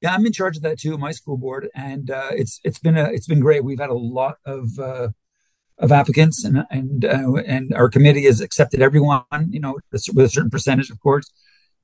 Yeah, 0.00 0.14
I'm 0.14 0.24
in 0.26 0.32
charge 0.32 0.56
of 0.56 0.62
that 0.62 0.78
too, 0.78 0.96
my 0.96 1.10
school 1.10 1.36
board, 1.36 1.68
and 1.74 2.10
uh, 2.10 2.30
it's 2.32 2.60
it's 2.62 2.78
been 2.78 2.96
a 2.96 3.04
it's 3.04 3.26
been 3.26 3.40
great. 3.40 3.64
We've 3.64 3.80
had 3.80 3.90
a 3.90 3.94
lot 3.94 4.36
of 4.46 4.78
uh, 4.78 5.08
of 5.78 5.92
applicants, 5.92 6.44
and 6.44 6.64
and 6.70 7.04
uh, 7.04 7.34
and 7.46 7.74
our 7.74 7.88
committee 7.88 8.24
has 8.24 8.40
accepted 8.40 8.80
everyone, 8.80 9.24
you 9.50 9.60
know, 9.60 9.78
with 9.92 10.24
a 10.24 10.28
certain 10.28 10.50
percentage, 10.50 10.90
of 10.90 11.00
course, 11.00 11.32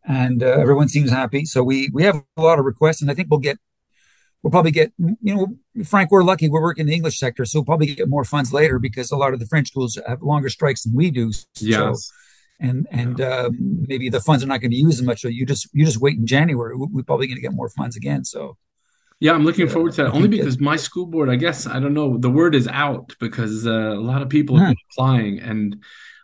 and 0.04 0.42
uh, 0.42 0.46
everyone 0.46 0.88
seems 0.88 1.10
happy. 1.10 1.44
So 1.44 1.64
we 1.64 1.90
we 1.92 2.04
have 2.04 2.22
a 2.36 2.42
lot 2.42 2.58
of 2.58 2.64
requests, 2.64 3.02
and 3.02 3.10
I 3.10 3.14
think 3.14 3.28
we'll 3.30 3.40
get 3.40 3.58
we'll 4.42 4.52
probably 4.52 4.70
get 4.70 4.92
you 4.98 5.16
know, 5.22 5.48
Frank, 5.84 6.12
we're 6.12 6.22
lucky 6.22 6.48
we're 6.48 6.62
working 6.62 6.82
in 6.82 6.88
the 6.88 6.94
English 6.94 7.18
sector, 7.18 7.44
so 7.44 7.58
we'll 7.58 7.64
probably 7.64 7.94
get 7.94 8.08
more 8.08 8.24
funds 8.24 8.52
later 8.52 8.78
because 8.78 9.10
a 9.10 9.16
lot 9.16 9.32
of 9.32 9.40
the 9.40 9.46
French 9.46 9.68
schools 9.68 9.98
have 10.06 10.22
longer 10.22 10.48
strikes 10.48 10.84
than 10.84 10.94
we 10.94 11.10
do. 11.10 11.32
So 11.32 12.14
Yes. 12.60 12.68
and 12.70 12.86
Yeah. 12.90 13.00
and 13.00 13.20
um, 13.20 13.86
maybe 13.88 14.08
the 14.08 14.20
funds 14.20 14.42
are 14.44 14.46
not 14.46 14.60
going 14.60 14.70
to 14.70 14.76
be 14.76 14.76
used 14.76 15.00
as 15.00 15.06
much. 15.06 15.20
So 15.22 15.28
you 15.28 15.44
just 15.46 15.68
you 15.72 15.84
just 15.84 16.00
wait 16.00 16.16
in 16.18 16.26
January. 16.26 16.76
We- 16.76 16.88
We're 16.92 17.02
probably 17.02 17.26
going 17.26 17.36
to 17.36 17.42
get 17.42 17.52
more 17.52 17.68
funds 17.68 17.96
again. 17.96 18.24
So 18.24 18.56
Yeah, 19.20 19.32
I'm 19.32 19.44
looking 19.44 19.68
forward 19.68 19.92
to 19.94 20.04
that 20.04 20.12
only 20.12 20.28
because 20.28 20.58
my 20.60 20.76
school 20.76 21.06
board, 21.06 21.28
I 21.30 21.36
guess, 21.36 21.66
I 21.66 21.78
don't 21.80 21.94
know, 21.94 22.18
the 22.18 22.30
word 22.30 22.54
is 22.54 22.66
out 22.68 23.14
because 23.20 23.66
uh, 23.66 23.70
a 24.00 24.04
lot 24.12 24.22
of 24.22 24.28
people 24.28 24.56
have 24.58 24.68
Hmm. 24.76 24.82
applying 24.90 25.38
and 25.40 25.76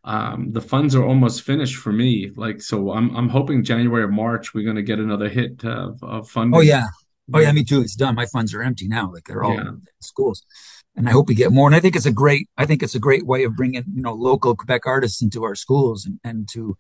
um, 0.05 0.53
the 0.53 0.63
funds 0.63 0.95
are 0.95 1.05
almost 1.05 1.43
finished 1.43 1.77
for 1.77 1.93
me. 1.93 2.31
Like, 2.35 2.63
so 2.63 2.77
I'm 2.93 3.15
I'm 3.19 3.29
hoping 3.29 3.63
January 3.65 4.03
or 4.03 4.09
March 4.09 4.55
we're 4.55 4.65
going 4.65 4.77
to 4.83 4.83
get 4.93 4.99
another 4.99 5.29
hit 5.29 5.65
of, 5.65 6.03
of 6.03 6.31
Oh 6.37 6.61
yeah, 6.61 6.87
Oh 7.33 7.39
yeah, 7.39 7.53
me 7.53 7.63
too. 7.65 7.81
It's 7.81 7.95
done. 7.97 8.15
My 8.15 8.27
funds 8.27 8.55
are 8.55 8.63
empty 8.63 8.89
now. 8.89 9.13
Like 9.13 9.25
they're 9.29 9.45
all 9.45 9.55
yeah. 9.55 9.69
in 9.69 9.83
schools, 10.01 10.39
and 10.97 11.09
I 11.09 11.13
hope 11.13 11.29
we 11.29 11.35
get 11.35 11.53
more. 11.53 11.67
And 11.67 11.75
I 11.75 11.81
think 11.81 11.97
it's 11.97 12.07
a 12.07 12.13
great. 12.13 12.49
I 12.57 12.67
think 12.67 12.83
it's 12.83 12.95
a 12.95 13.01
great 13.01 13.27
way 13.27 13.45
of 13.45 13.57
bringing 13.57 13.85
you 13.95 14.03
know 14.03 14.13
local 14.15 14.57
Quebec 14.57 14.87
artists 14.87 15.23
into 15.23 15.45
our 15.45 15.55
schools 15.55 16.07
and, 16.07 16.19
and 16.25 16.49
to, 16.53 16.77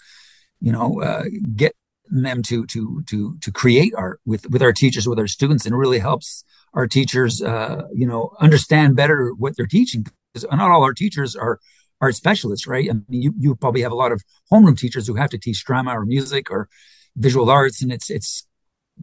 you 0.61 0.73
know, 0.73 1.00
uh, 1.00 1.25
get 1.55 1.75
them 2.11 2.43
to 2.43 2.67
to 2.67 3.02
to 3.07 3.37
to 3.40 3.52
create 3.52 3.95
art 3.97 4.21
with 4.26 4.50
with 4.50 4.62
our 4.62 4.73
teachers 4.73 5.09
with 5.09 5.19
our 5.19 5.29
students, 5.29 5.64
and 5.64 5.75
it 5.75 5.79
really 5.79 6.00
helps 6.00 6.45
our 6.75 6.87
teachers, 6.87 7.43
uh, 7.43 7.83
you 7.93 8.07
know, 8.07 8.31
understand 8.40 8.97
better 8.97 9.33
what 9.37 9.57
they're 9.57 9.67
teaching. 9.67 10.05
Because 10.33 10.49
not 10.50 10.71
all 10.71 10.85
our 10.85 10.95
teachers 10.95 11.35
are 11.35 11.59
art 12.00 12.14
specialists, 12.14 12.67
right? 12.67 12.88
I 12.90 12.95
mean, 13.09 13.23
you 13.23 13.35
you 13.38 13.55
probably 13.57 13.83
have 13.83 13.93
a 13.93 13.97
lot 13.97 14.12
of 14.12 14.23
homeroom 14.52 14.79
teachers 14.79 15.07
who 15.07 15.14
have 15.14 15.31
to 15.31 15.38
teach 15.38 15.64
drama 15.64 15.99
or 15.99 16.05
music 16.05 16.50
or 16.50 16.69
visual 17.17 17.50
arts, 17.50 17.83
and 17.83 17.93
it's 17.93 18.11
it's 18.11 18.47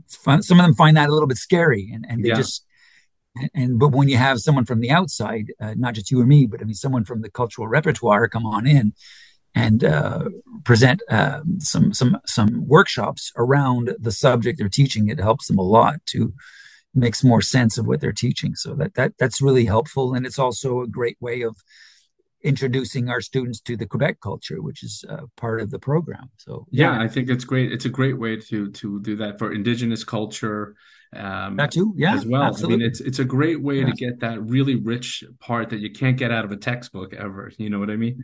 fun. 0.09 0.43
some 0.43 0.59
of 0.59 0.65
them 0.65 0.75
find 0.75 0.97
that 0.97 1.09
a 1.09 1.13
little 1.13 1.27
bit 1.27 1.37
scary, 1.37 1.89
and 1.93 2.05
and 2.07 2.23
they 2.23 2.29
yeah. 2.29 2.35
just 2.35 2.65
and 3.53 3.79
but 3.79 3.89
when 3.89 4.10
you 4.10 4.17
have 4.17 4.39
someone 4.39 4.65
from 4.65 4.79
the 4.79 4.91
outside, 4.91 5.48
uh, 5.62 5.74
not 5.77 5.94
just 5.94 6.12
you 6.12 6.22
or 6.22 6.25
me, 6.25 6.46
but 6.46 6.62
I 6.62 6.65
mean 6.65 6.75
someone 6.75 7.06
from 7.06 7.22
the 7.22 7.29
cultural 7.29 7.67
repertoire 7.67 8.27
come 8.27 8.46
on 8.46 8.67
in 8.67 8.94
and 9.58 9.84
uh, 9.84 10.25
present 10.63 11.01
uh, 11.10 11.41
some 11.60 11.94
some 11.94 12.17
some 12.25 12.67
workshops 12.67 13.32
around 13.36 13.96
the 14.00 14.12
subject 14.12 14.60
they're 14.60 14.70
teaching, 14.70 15.08
it 15.08 15.20
helps 15.20 15.48
them 15.48 15.58
a 15.58 15.63
lot 15.63 15.96
to 16.08 16.34
makes 16.94 17.24
more 17.24 17.41
sense 17.41 17.77
of 17.77 17.88
what 17.88 18.00
they're 18.00 18.12
teaching. 18.12 18.56
So 18.56 18.75
that 18.75 18.94
that 18.96 19.13
that's 19.17 19.41
really 19.41 19.65
helpful, 19.65 20.13
and 20.13 20.25
it's 20.25 20.39
also 20.39 20.82
a 20.82 20.88
great 20.88 21.17
way 21.20 21.41
of 21.41 21.56
introducing 22.44 23.10
our 23.10 23.20
students 23.20 23.60
to 23.62 23.75
the 23.75 23.88
Quebec 23.88 24.20
culture, 24.22 24.62
which 24.62 24.84
is 24.84 25.03
uh, 25.10 25.25
part 25.36 25.60
of 25.60 25.72
the 25.72 25.79
program. 25.79 26.29
So 26.38 26.67
yeah. 26.70 26.94
yeah. 26.94 27.01
I 27.01 27.08
think 27.08 27.29
it's 27.29 27.44
great. 27.44 27.72
It's 27.72 27.86
a 27.86 27.89
great 27.89 28.20
way 28.20 28.38
to 28.38 28.72
to 28.72 29.00
do 29.01 29.15
that 29.17 29.39
for 29.39 29.53
Indigenous 29.53 30.03
culture. 30.03 30.75
Um, 31.15 31.55
that 31.55 31.71
too, 31.71 31.93
yeah, 31.97 32.15
as 32.15 32.25
well. 32.25 32.43
Absolutely. 32.43 32.75
I 32.75 32.77
mean, 32.79 32.87
it's 32.87 32.99
it's 32.99 33.19
a 33.19 33.25
great 33.25 33.61
way 33.61 33.79
yeah. 33.79 33.85
to 33.85 33.91
get 33.93 34.19
that 34.19 34.41
really 34.41 34.75
rich 34.75 35.23
part 35.39 35.69
that 35.69 35.79
you 35.79 35.89
can't 35.89 36.17
get 36.17 36.31
out 36.31 36.45
of 36.45 36.51
a 36.51 36.57
textbook 36.57 37.13
ever. 37.13 37.51
You 37.57 37.69
know 37.69 37.79
what 37.79 37.89
I 37.89 37.95
mean? 37.95 38.23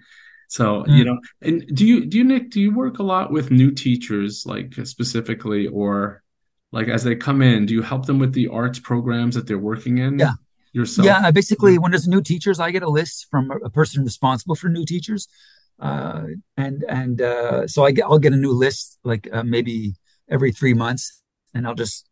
So 0.49 0.83
mm. 0.83 0.97
you 0.97 1.05
know, 1.05 1.19
and 1.41 1.65
do 1.73 1.85
you 1.85 2.05
do 2.05 2.17
you 2.17 2.23
Nick 2.23 2.51
do 2.51 2.59
you 2.61 2.73
work 2.73 2.99
a 2.99 3.03
lot 3.03 3.31
with 3.31 3.51
new 3.51 3.71
teachers, 3.71 4.45
like 4.45 4.73
specifically, 4.83 5.67
or 5.67 6.21
like 6.71 6.89
as 6.89 7.03
they 7.03 7.15
come 7.15 7.41
in, 7.41 7.65
do 7.65 7.73
you 7.73 7.81
help 7.81 8.05
them 8.05 8.19
with 8.19 8.33
the 8.33 8.47
arts 8.49 8.79
programs 8.79 9.35
that 9.35 9.47
they're 9.47 9.57
working 9.57 9.99
in? 9.99 10.19
Yeah, 10.19 10.33
yourself? 10.73 11.05
Yeah, 11.05 11.31
basically, 11.31 11.77
when 11.77 11.91
there's 11.91 12.07
new 12.07 12.21
teachers, 12.21 12.59
I 12.59 12.71
get 12.71 12.83
a 12.83 12.89
list 12.89 13.27
from 13.31 13.49
a 13.51 13.69
person 13.69 14.03
responsible 14.03 14.55
for 14.55 14.67
new 14.67 14.85
teachers, 14.85 15.27
uh, 15.79 16.23
and 16.57 16.83
and 16.89 17.21
uh, 17.21 17.67
so 17.67 17.85
I 17.85 17.91
get 17.91 18.05
I'll 18.05 18.19
get 18.19 18.33
a 18.33 18.37
new 18.37 18.51
list 18.51 18.99
like 19.03 19.27
uh, 19.31 19.43
maybe 19.43 19.93
every 20.29 20.51
three 20.51 20.73
months, 20.73 21.21
and 21.53 21.65
I'll 21.65 21.75
just 21.75 22.09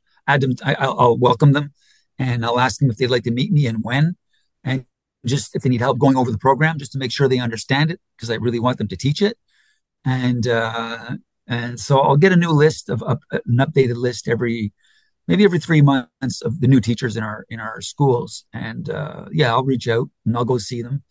I, 0.63 0.87
will 0.87 1.17
welcome 1.17 1.53
them, 1.53 1.73
and 2.17 2.45
I'll 2.45 2.59
ask 2.59 2.79
them 2.79 2.89
if 2.89 2.97
they'd 2.97 3.07
like 3.07 3.23
to 3.23 3.31
meet 3.31 3.51
me 3.51 3.67
and 3.67 3.83
when, 3.83 4.15
and 4.63 4.85
just 5.25 5.55
if 5.55 5.61
they 5.61 5.69
need 5.69 5.81
help 5.81 5.99
going 5.99 6.17
over 6.17 6.31
the 6.31 6.37
program, 6.37 6.79
just 6.79 6.91
to 6.93 6.97
make 6.97 7.11
sure 7.11 7.27
they 7.27 7.39
understand 7.39 7.91
it 7.91 7.99
because 8.15 8.29
I 8.29 8.35
really 8.35 8.59
want 8.59 8.77
them 8.77 8.87
to 8.89 8.97
teach 8.97 9.21
it, 9.21 9.37
and 10.05 10.47
uh, 10.47 11.17
and 11.47 11.79
so 11.79 11.99
I'll 11.99 12.17
get 12.17 12.31
a 12.31 12.37
new 12.37 12.51
list 12.51 12.89
of 12.89 13.03
uh, 13.03 13.17
an 13.31 13.57
updated 13.57 13.97
list 13.97 14.27
every 14.27 14.73
maybe 15.27 15.43
every 15.43 15.59
three 15.59 15.81
months 15.81 16.41
of 16.41 16.61
the 16.61 16.67
new 16.67 16.79
teachers 16.79 17.15
in 17.15 17.23
our 17.23 17.45
in 17.49 17.59
our 17.59 17.81
schools. 17.81 18.45
And 18.53 18.89
uh, 18.89 19.25
yeah, 19.31 19.51
I'll 19.51 19.63
reach 19.63 19.87
out 19.87 20.09
and 20.25 20.35
I'll 20.35 20.45
go 20.45 20.57
see 20.57 20.81
them. 20.81 21.03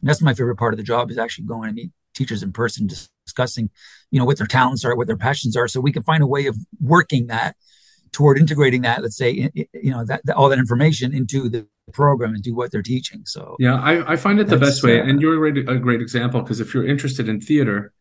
And 0.00 0.08
that's 0.08 0.22
my 0.22 0.34
favorite 0.34 0.56
part 0.56 0.74
of 0.74 0.78
the 0.78 0.84
job 0.84 1.10
is 1.10 1.18
actually 1.18 1.46
going 1.46 1.68
to 1.68 1.74
meet 1.74 1.90
teachers 2.14 2.42
in 2.42 2.52
person, 2.52 2.86
discussing, 2.86 3.70
you 4.10 4.18
know, 4.18 4.24
what 4.24 4.38
their 4.38 4.46
talents 4.46 4.84
are, 4.84 4.94
what 4.96 5.06
their 5.06 5.16
passions 5.16 5.56
are, 5.56 5.66
so 5.66 5.80
we 5.80 5.92
can 5.92 6.02
find 6.02 6.22
a 6.22 6.26
way 6.26 6.46
of 6.46 6.56
working 6.80 7.26
that 7.26 7.56
toward 8.14 8.38
integrating 8.38 8.82
that. 8.82 9.02
Let's 9.02 9.16
say, 9.16 9.50
you 9.54 9.90
know, 9.90 10.04
that, 10.06 10.22
all 10.30 10.48
that 10.48 10.58
information 10.58 11.12
into 11.12 11.50
the 11.50 11.66
program 11.92 12.32
and 12.32 12.42
do 12.42 12.54
what 12.54 12.72
they're 12.72 12.82
teaching. 12.82 13.22
So 13.26 13.56
yeah, 13.58 13.74
I, 13.74 14.12
I 14.12 14.16
find 14.16 14.40
it 14.40 14.46
the 14.46 14.56
best 14.56 14.82
way, 14.82 15.00
uh, 15.00 15.04
and 15.04 15.20
you're 15.20 15.34
a 15.34 15.52
great, 15.52 15.68
a 15.68 15.78
great 15.78 16.00
example 16.00 16.40
because 16.40 16.60
if 16.60 16.72
you're 16.72 16.86
interested 16.86 17.28
in 17.28 17.40
theater 17.40 17.92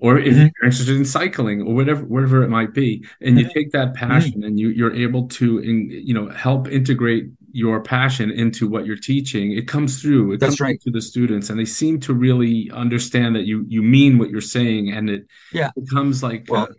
or 0.00 0.18
if 0.18 0.26
mm-hmm. 0.26 0.38
you're 0.38 0.64
interested 0.64 0.96
in 0.96 1.04
cycling 1.04 1.62
or 1.62 1.74
whatever 1.74 2.04
whatever 2.04 2.42
it 2.42 2.48
might 2.48 2.72
be 2.72 3.04
and 3.20 3.38
you 3.38 3.44
mm-hmm. 3.44 3.52
take 3.52 3.72
that 3.72 3.94
passion 3.94 4.32
mm-hmm. 4.32 4.44
and 4.44 4.60
you 4.60 4.68
you're 4.68 4.94
able 4.94 5.26
to 5.28 5.58
in, 5.58 5.90
you 5.90 6.14
know 6.14 6.28
help 6.30 6.68
integrate 6.68 7.26
your 7.50 7.82
passion 7.82 8.30
into 8.30 8.68
what 8.68 8.86
you're 8.86 8.96
teaching 8.96 9.52
it 9.52 9.66
comes 9.66 10.00
through 10.00 10.32
it 10.32 10.38
That's 10.38 10.50
comes 10.50 10.60
right. 10.60 10.80
to 10.82 10.90
the 10.90 11.00
students 11.00 11.50
and 11.50 11.58
they 11.58 11.64
seem 11.64 11.98
to 12.00 12.14
really 12.14 12.70
understand 12.72 13.34
that 13.34 13.46
you 13.46 13.64
you 13.68 13.82
mean 13.82 14.18
what 14.18 14.30
you're 14.30 14.40
saying 14.40 14.92
and 14.92 15.10
it 15.10 15.26
yeah 15.52 15.70
becomes 15.74 16.22
like 16.22 16.46
well, 16.48 16.64
uh, 16.64 16.74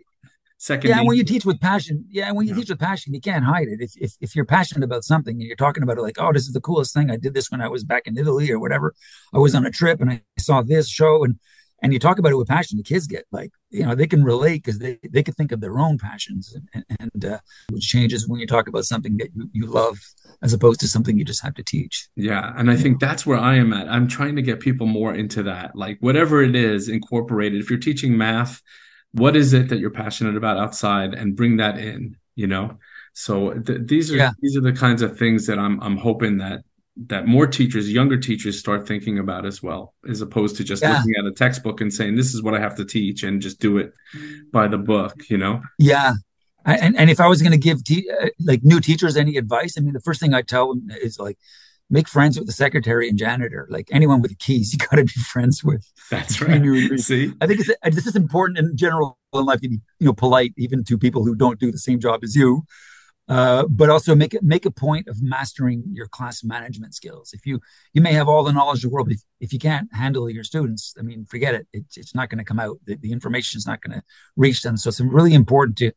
second 0.60 0.90
yeah 0.90 1.00
when 1.00 1.16
you 1.16 1.24
teach 1.24 1.46
with 1.46 1.58
passion 1.58 2.04
yeah 2.10 2.30
when 2.32 2.46
you 2.46 2.52
yeah. 2.52 2.60
teach 2.60 2.68
with 2.68 2.78
passion 2.78 3.14
you 3.14 3.20
can't 3.20 3.44
hide 3.44 3.66
it. 3.66 3.80
If, 3.80 3.92
if 3.96 4.12
if 4.20 4.36
you're 4.36 4.44
passionate 4.44 4.84
about 4.84 5.04
something 5.04 5.34
and 5.34 5.42
you're 5.42 5.56
talking 5.56 5.82
about 5.82 5.96
it 5.96 6.02
like 6.02 6.20
oh 6.20 6.32
this 6.32 6.46
is 6.46 6.52
the 6.52 6.60
coolest 6.60 6.92
thing. 6.92 7.10
I 7.10 7.16
did 7.16 7.32
this 7.32 7.50
when 7.50 7.62
i 7.62 7.68
was 7.68 7.82
back 7.82 8.02
in 8.06 8.18
italy 8.18 8.50
or 8.50 8.58
whatever. 8.58 8.94
I 9.32 9.38
was 9.38 9.54
on 9.54 9.64
a 9.64 9.70
trip 9.70 10.00
and 10.00 10.10
i 10.10 10.22
saw 10.38 10.62
this 10.62 10.88
show 10.88 11.24
and 11.24 11.38
and 11.82 11.94
you 11.94 11.98
talk 11.98 12.18
about 12.18 12.30
it 12.30 12.36
with 12.36 12.46
passion 12.46 12.76
the 12.76 12.82
kids 12.82 13.06
get 13.06 13.24
like 13.32 13.52
you 13.70 13.86
know 13.86 13.94
they 13.94 14.06
can 14.06 14.22
relate 14.22 14.62
because 14.62 14.78
they 14.78 14.98
they 15.10 15.22
can 15.22 15.32
think 15.32 15.50
of 15.50 15.62
their 15.62 15.78
own 15.78 15.96
passions 15.96 16.54
and, 16.74 16.84
and 17.00 17.24
uh, 17.24 17.38
which 17.70 17.88
changes 17.88 18.28
when 18.28 18.38
you 18.38 18.46
talk 18.46 18.68
about 18.68 18.84
something 18.84 19.16
that 19.16 19.30
you, 19.34 19.48
you 19.52 19.66
love 19.66 19.98
as 20.42 20.52
opposed 20.52 20.80
to 20.80 20.88
something 20.88 21.18
you 21.18 21.24
just 21.24 21.42
have 21.42 21.54
to 21.54 21.62
teach. 21.62 22.08
Yeah 22.16 22.52
and 22.58 22.70
i 22.70 22.76
think 22.76 23.00
that's 23.00 23.24
where 23.24 23.38
i 23.38 23.56
am 23.56 23.72
at. 23.72 23.88
I'm 23.88 24.08
trying 24.08 24.36
to 24.36 24.42
get 24.42 24.60
people 24.60 24.86
more 24.86 25.14
into 25.14 25.42
that. 25.44 25.74
Like 25.74 25.96
whatever 26.00 26.42
it 26.42 26.54
is 26.54 26.90
incorporated 26.90 27.62
if 27.62 27.70
you're 27.70 27.78
teaching 27.78 28.14
math 28.18 28.60
what 29.12 29.36
is 29.36 29.52
it 29.52 29.68
that 29.68 29.78
you're 29.78 29.90
passionate 29.90 30.36
about 30.36 30.56
outside 30.56 31.14
and 31.14 31.36
bring 31.36 31.56
that 31.56 31.78
in 31.78 32.16
you 32.34 32.46
know 32.46 32.78
so 33.12 33.52
th- 33.54 33.80
these 33.84 34.12
are 34.12 34.16
yeah. 34.16 34.30
these 34.40 34.56
are 34.56 34.60
the 34.60 34.72
kinds 34.72 35.02
of 35.02 35.18
things 35.18 35.46
that 35.46 35.58
i'm 35.58 35.80
i'm 35.82 35.96
hoping 35.96 36.38
that 36.38 36.62
that 37.06 37.26
more 37.26 37.46
teachers, 37.46 37.90
younger 37.90 38.18
teachers, 38.18 38.58
start 38.58 38.86
thinking 38.86 39.18
about 39.18 39.46
as 39.46 39.62
well, 39.62 39.94
as 40.08 40.20
opposed 40.20 40.56
to 40.56 40.64
just 40.64 40.82
yeah. 40.82 40.98
looking 40.98 41.14
at 41.18 41.24
a 41.24 41.32
textbook 41.32 41.80
and 41.80 41.92
saying, 41.92 42.16
"This 42.16 42.34
is 42.34 42.42
what 42.42 42.54
I 42.54 42.60
have 42.60 42.76
to 42.76 42.84
teach," 42.84 43.22
and 43.22 43.40
just 43.40 43.60
do 43.60 43.78
it 43.78 43.94
by 44.52 44.68
the 44.68 44.78
book. 44.78 45.14
You 45.28 45.38
know? 45.38 45.62
Yeah. 45.78 46.14
And 46.66 46.96
and 46.96 47.08
if 47.08 47.20
I 47.20 47.26
was 47.26 47.40
going 47.40 47.52
to 47.52 47.58
give 47.58 47.82
te- 47.84 48.10
uh, 48.10 48.28
like 48.38 48.62
new 48.62 48.80
teachers 48.80 49.16
any 49.16 49.36
advice, 49.36 49.78
I 49.78 49.80
mean, 49.80 49.94
the 49.94 50.00
first 50.00 50.20
thing 50.20 50.34
I 50.34 50.42
tell 50.42 50.68
them 50.68 50.90
is 50.90 51.18
like, 51.18 51.38
make 51.90 52.08
friends 52.08 52.38
with 52.38 52.46
the 52.46 52.52
secretary 52.52 53.08
and 53.08 53.18
janitor. 53.18 53.66
Like 53.68 53.88
anyone 53.90 54.22
with 54.22 54.38
keys, 54.38 54.72
you 54.72 54.78
got 54.78 54.96
to 54.96 55.04
be 55.04 55.12
friends 55.12 55.62
with. 55.62 55.86
That's 56.10 56.40
right. 56.42 56.62
See, 57.00 57.32
I 57.40 57.46
think 57.46 57.60
it's 57.60 57.96
this 57.96 58.06
is 58.06 58.16
important 58.16 58.58
in 58.58 58.76
general 58.76 59.18
in 59.34 59.44
life 59.44 59.60
to 59.60 59.68
be 59.68 59.80
you 59.98 60.06
know 60.06 60.12
polite 60.12 60.54
even 60.56 60.84
to 60.84 60.98
people 60.98 61.24
who 61.24 61.34
don't 61.34 61.60
do 61.60 61.70
the 61.70 61.78
same 61.78 62.00
job 62.00 62.20
as 62.22 62.34
you. 62.34 62.64
Uh, 63.28 63.64
but 63.68 63.88
also 63.88 64.12
make 64.16 64.34
it 64.34 64.42
make 64.42 64.66
a 64.66 64.72
point 64.72 65.06
of 65.06 65.22
mastering 65.22 65.84
your 65.92 66.08
class 66.08 66.42
management 66.42 66.94
skills. 66.94 67.32
If 67.32 67.46
you 67.46 67.60
you 67.92 68.02
may 68.02 68.12
have 68.12 68.28
all 68.28 68.42
the 68.42 68.52
knowledge 68.52 68.78
of 68.78 68.90
the 68.90 68.94
world, 68.94 69.06
but 69.06 69.14
if, 69.14 69.22
if 69.38 69.52
you 69.52 69.60
can't 69.60 69.88
handle 69.94 70.28
your 70.28 70.42
students, 70.42 70.94
I 70.98 71.02
mean, 71.02 71.24
forget 71.26 71.54
it. 71.54 71.68
it 71.72 71.84
it's 71.94 72.12
not 72.12 72.28
going 72.28 72.38
to 72.38 72.44
come 72.44 72.58
out. 72.58 72.78
The, 72.86 72.96
the 72.96 73.12
information 73.12 73.56
is 73.56 73.68
not 73.68 73.82
going 73.82 73.96
to 73.96 74.02
reach 74.36 74.62
them. 74.62 74.76
So 74.76 74.88
it's 74.88 75.00
really 75.00 75.32
important 75.32 75.78
to 75.78 75.92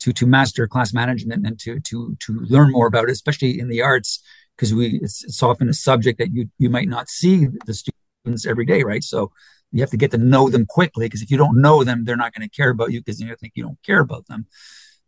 to 0.00 0.12
to 0.12 0.26
master 0.26 0.66
class 0.66 0.92
management 0.92 1.46
and 1.46 1.60
to 1.60 1.78
to 1.78 2.16
to 2.18 2.32
learn 2.32 2.72
more 2.72 2.88
about 2.88 3.04
it, 3.04 3.12
especially 3.12 3.60
in 3.60 3.68
the 3.68 3.82
arts, 3.82 4.20
because 4.58 4.74
we 4.74 4.98
it's, 5.02 5.24
it's 5.24 5.42
often 5.42 5.68
a 5.68 5.74
subject 5.74 6.18
that 6.18 6.32
you 6.32 6.50
you 6.58 6.68
might 6.68 6.88
not 6.88 7.08
see 7.08 7.46
the 7.66 7.74
students 7.74 8.46
every 8.46 8.66
day, 8.66 8.82
right? 8.82 9.04
So 9.04 9.30
you 9.70 9.80
have 9.80 9.90
to 9.90 9.96
get 9.96 10.10
to 10.10 10.18
know 10.18 10.48
them 10.48 10.66
quickly 10.66 11.06
because 11.06 11.22
if 11.22 11.30
you 11.30 11.36
don't 11.36 11.60
know 11.60 11.84
them, 11.84 12.04
they're 12.04 12.16
not 12.16 12.34
going 12.34 12.48
to 12.48 12.54
care 12.54 12.70
about 12.70 12.90
you 12.90 13.00
because 13.00 13.20
you 13.20 13.34
think 13.36 13.52
you 13.54 13.62
don't 13.62 13.82
care 13.84 14.00
about 14.00 14.26
them. 14.26 14.46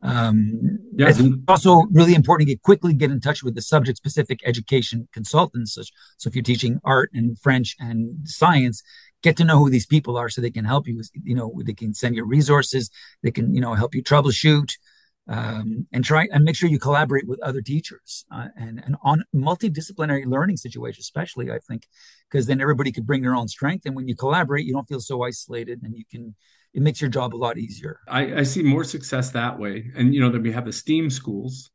Um, 0.03 0.79
yeah. 0.97 1.09
It's 1.11 1.21
also 1.47 1.83
really 1.91 2.15
important 2.15 2.49
to 2.49 2.55
get 2.55 2.63
quickly 2.63 2.95
get 2.95 3.11
in 3.11 3.21
touch 3.21 3.43
with 3.43 3.55
the 3.55 3.63
subject 3.63 3.99
specific 3.99 4.41
education 4.47 5.09
consultants. 5.13 5.75
So, 5.75 5.83
so 6.17 6.29
if 6.29 6.35
you're 6.35 6.43
teaching 6.43 6.81
art 6.85 7.11
and 7.13 7.39
French 7.39 7.77
and 7.79 8.27
science, 8.29 8.83
get 9.23 9.37
to 9.37 9.45
know 9.45 9.59
who 9.59 9.69
these 9.69 9.87
people 9.87 10.17
are 10.17 10.31
so 10.31 10.41
they 10.41 10.51
can 10.51 10.65
help 10.65 10.87
you. 10.87 11.03
You 11.23 11.35
know, 11.35 11.53
they 11.65 11.75
can 11.75 11.93
send 11.93 12.17
you 12.17 12.25
resources. 12.25 12.91
They 13.23 13.31
can, 13.31 13.55
you 13.55 13.61
know, 13.61 13.75
help 13.75 13.95
you 13.95 14.03
troubleshoot. 14.03 14.73
Um, 15.31 15.87
and 15.93 16.05
try 16.05 16.27
and 16.33 16.43
make 16.43 16.57
sure 16.57 16.69
you 16.69 16.81
collaborate 16.81 17.29
with 17.29 17.41
other 17.41 17.63
teachers 17.63 18.25
uh, 18.35 18.49
and, 18.57 18.83
and 18.85 18.97
on 19.05 19.23
multidisciplinary 19.33 20.27
learning 20.27 20.57
situations, 20.57 21.05
especially 21.05 21.53
I 21.53 21.61
think, 21.61 21.87
because 22.29 22.47
then 22.47 22.61
everybody 22.61 22.91
could 22.91 23.07
bring 23.07 23.23
their 23.23 23.37
own 23.37 23.47
strength. 23.47 23.87
And 23.87 23.95
when 23.95 24.09
you 24.09 24.17
collaborate, 24.17 24.67
you 24.67 24.73
don't 24.73 24.89
feel 24.89 24.99
so 24.99 25.23
isolated 25.23 25.83
and 25.85 25.97
you 25.97 26.03
can 26.11 26.35
it 26.73 26.83
makes 26.83 27.01
your 27.01 27.11
job 27.11 27.35
a 27.35 27.37
lot 27.37 27.59
easier. 27.59 28.01
I, 28.09 28.37
I 28.37 28.43
see 28.43 28.63
more 28.63 28.85
success 28.85 29.31
that 29.31 29.59
way. 29.59 29.91
And 29.97 30.15
you 30.15 30.21
know, 30.21 30.31
that 30.31 30.43
we 30.43 30.53
have 30.53 30.65
the 30.65 30.73
STEAM 30.73 31.11
schools, 31.11 31.71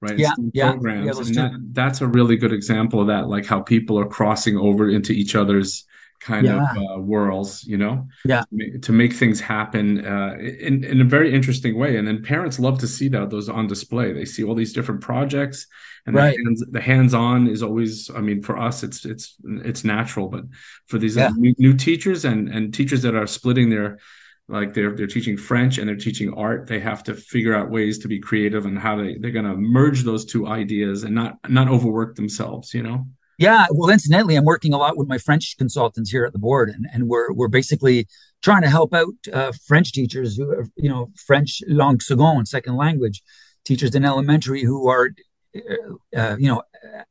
right? 0.00 0.18
Yeah, 0.18 0.32
STEAM 0.32 0.50
yeah, 0.54 0.70
programs. 0.72 1.18
and 1.18 1.34
that, 1.36 1.52
that's 1.72 2.00
a 2.00 2.06
really 2.06 2.36
good 2.36 2.52
example 2.52 3.00
of 3.00 3.06
that, 3.08 3.28
like 3.28 3.46
how 3.46 3.60
people 3.60 3.98
are 3.98 4.06
crossing 4.06 4.56
over 4.56 4.90
into 4.90 5.12
each 5.12 5.34
other's 5.34 5.84
kind 6.22 6.46
yeah. 6.46 6.70
of 6.70 6.76
uh, 6.78 7.00
worlds, 7.00 7.64
you 7.64 7.76
know, 7.76 8.06
yeah, 8.24 8.44
to 8.82 8.92
make, 8.92 9.12
things 9.12 9.40
happen 9.40 10.06
uh, 10.06 10.36
in 10.38 10.84
in 10.84 11.00
a 11.00 11.04
very 11.04 11.34
interesting 11.34 11.76
way. 11.76 11.96
And 11.96 12.06
then 12.06 12.22
parents 12.22 12.58
love 12.58 12.78
to 12.80 12.88
see 12.88 13.08
that 13.08 13.30
those 13.30 13.48
on 13.48 13.66
display. 13.66 14.12
They 14.12 14.24
see 14.24 14.44
all 14.44 14.54
these 14.54 14.72
different 14.72 15.00
projects, 15.00 15.66
and 16.06 16.14
right. 16.14 16.36
the 16.36 16.44
hands 16.44 16.64
the 16.70 16.80
hands 16.80 17.14
on 17.14 17.48
is 17.48 17.62
always. 17.62 18.10
I 18.10 18.20
mean, 18.20 18.42
for 18.42 18.58
us, 18.58 18.82
it's 18.82 19.04
it's 19.04 19.36
it's 19.44 19.84
natural, 19.84 20.28
but 20.28 20.44
for 20.86 20.98
these 20.98 21.16
yeah. 21.16 21.30
new, 21.36 21.54
new 21.58 21.74
teachers 21.74 22.24
and 22.24 22.48
and 22.48 22.72
teachers 22.72 23.02
that 23.02 23.14
are 23.14 23.26
splitting 23.26 23.68
their 23.68 23.98
like 24.48 24.74
they're 24.74 24.94
they're 24.94 25.06
teaching 25.06 25.36
French 25.36 25.78
and 25.78 25.88
they're 25.88 25.96
teaching 25.96 26.32
art. 26.34 26.66
They 26.66 26.80
have 26.80 27.02
to 27.04 27.14
figure 27.14 27.54
out 27.54 27.70
ways 27.70 27.98
to 28.00 28.08
be 28.08 28.20
creative 28.20 28.66
and 28.66 28.78
how 28.78 28.96
they 28.96 29.16
they're 29.18 29.30
going 29.30 29.46
to 29.46 29.56
merge 29.56 30.02
those 30.04 30.24
two 30.24 30.46
ideas 30.46 31.02
and 31.02 31.14
not 31.14 31.38
not 31.48 31.68
overwork 31.68 32.16
themselves. 32.16 32.72
You 32.74 32.84
know. 32.84 33.06
Yeah, 33.42 33.66
well, 33.72 33.90
incidentally, 33.90 34.36
I'm 34.36 34.44
working 34.44 34.72
a 34.72 34.78
lot 34.78 34.96
with 34.96 35.08
my 35.08 35.18
French 35.18 35.56
consultants 35.58 36.12
here 36.12 36.24
at 36.24 36.32
the 36.32 36.38
board, 36.38 36.70
and, 36.70 36.86
and 36.92 37.08
we're 37.08 37.32
we're 37.32 37.48
basically 37.48 38.06
trying 38.40 38.62
to 38.62 38.70
help 38.70 38.94
out 38.94 39.14
uh, 39.32 39.50
French 39.66 39.90
teachers 39.90 40.36
who 40.36 40.48
are, 40.48 40.66
you 40.76 40.88
know, 40.88 41.10
French 41.16 41.60
langue 41.66 41.98
seconde, 41.98 42.46
second 42.46 42.76
language 42.76 43.20
teachers 43.64 43.96
in 43.96 44.04
elementary 44.04 44.62
who 44.62 44.88
are, 44.88 45.10
uh, 45.56 46.16
uh 46.16 46.36
you 46.38 46.46
know, 46.46 46.62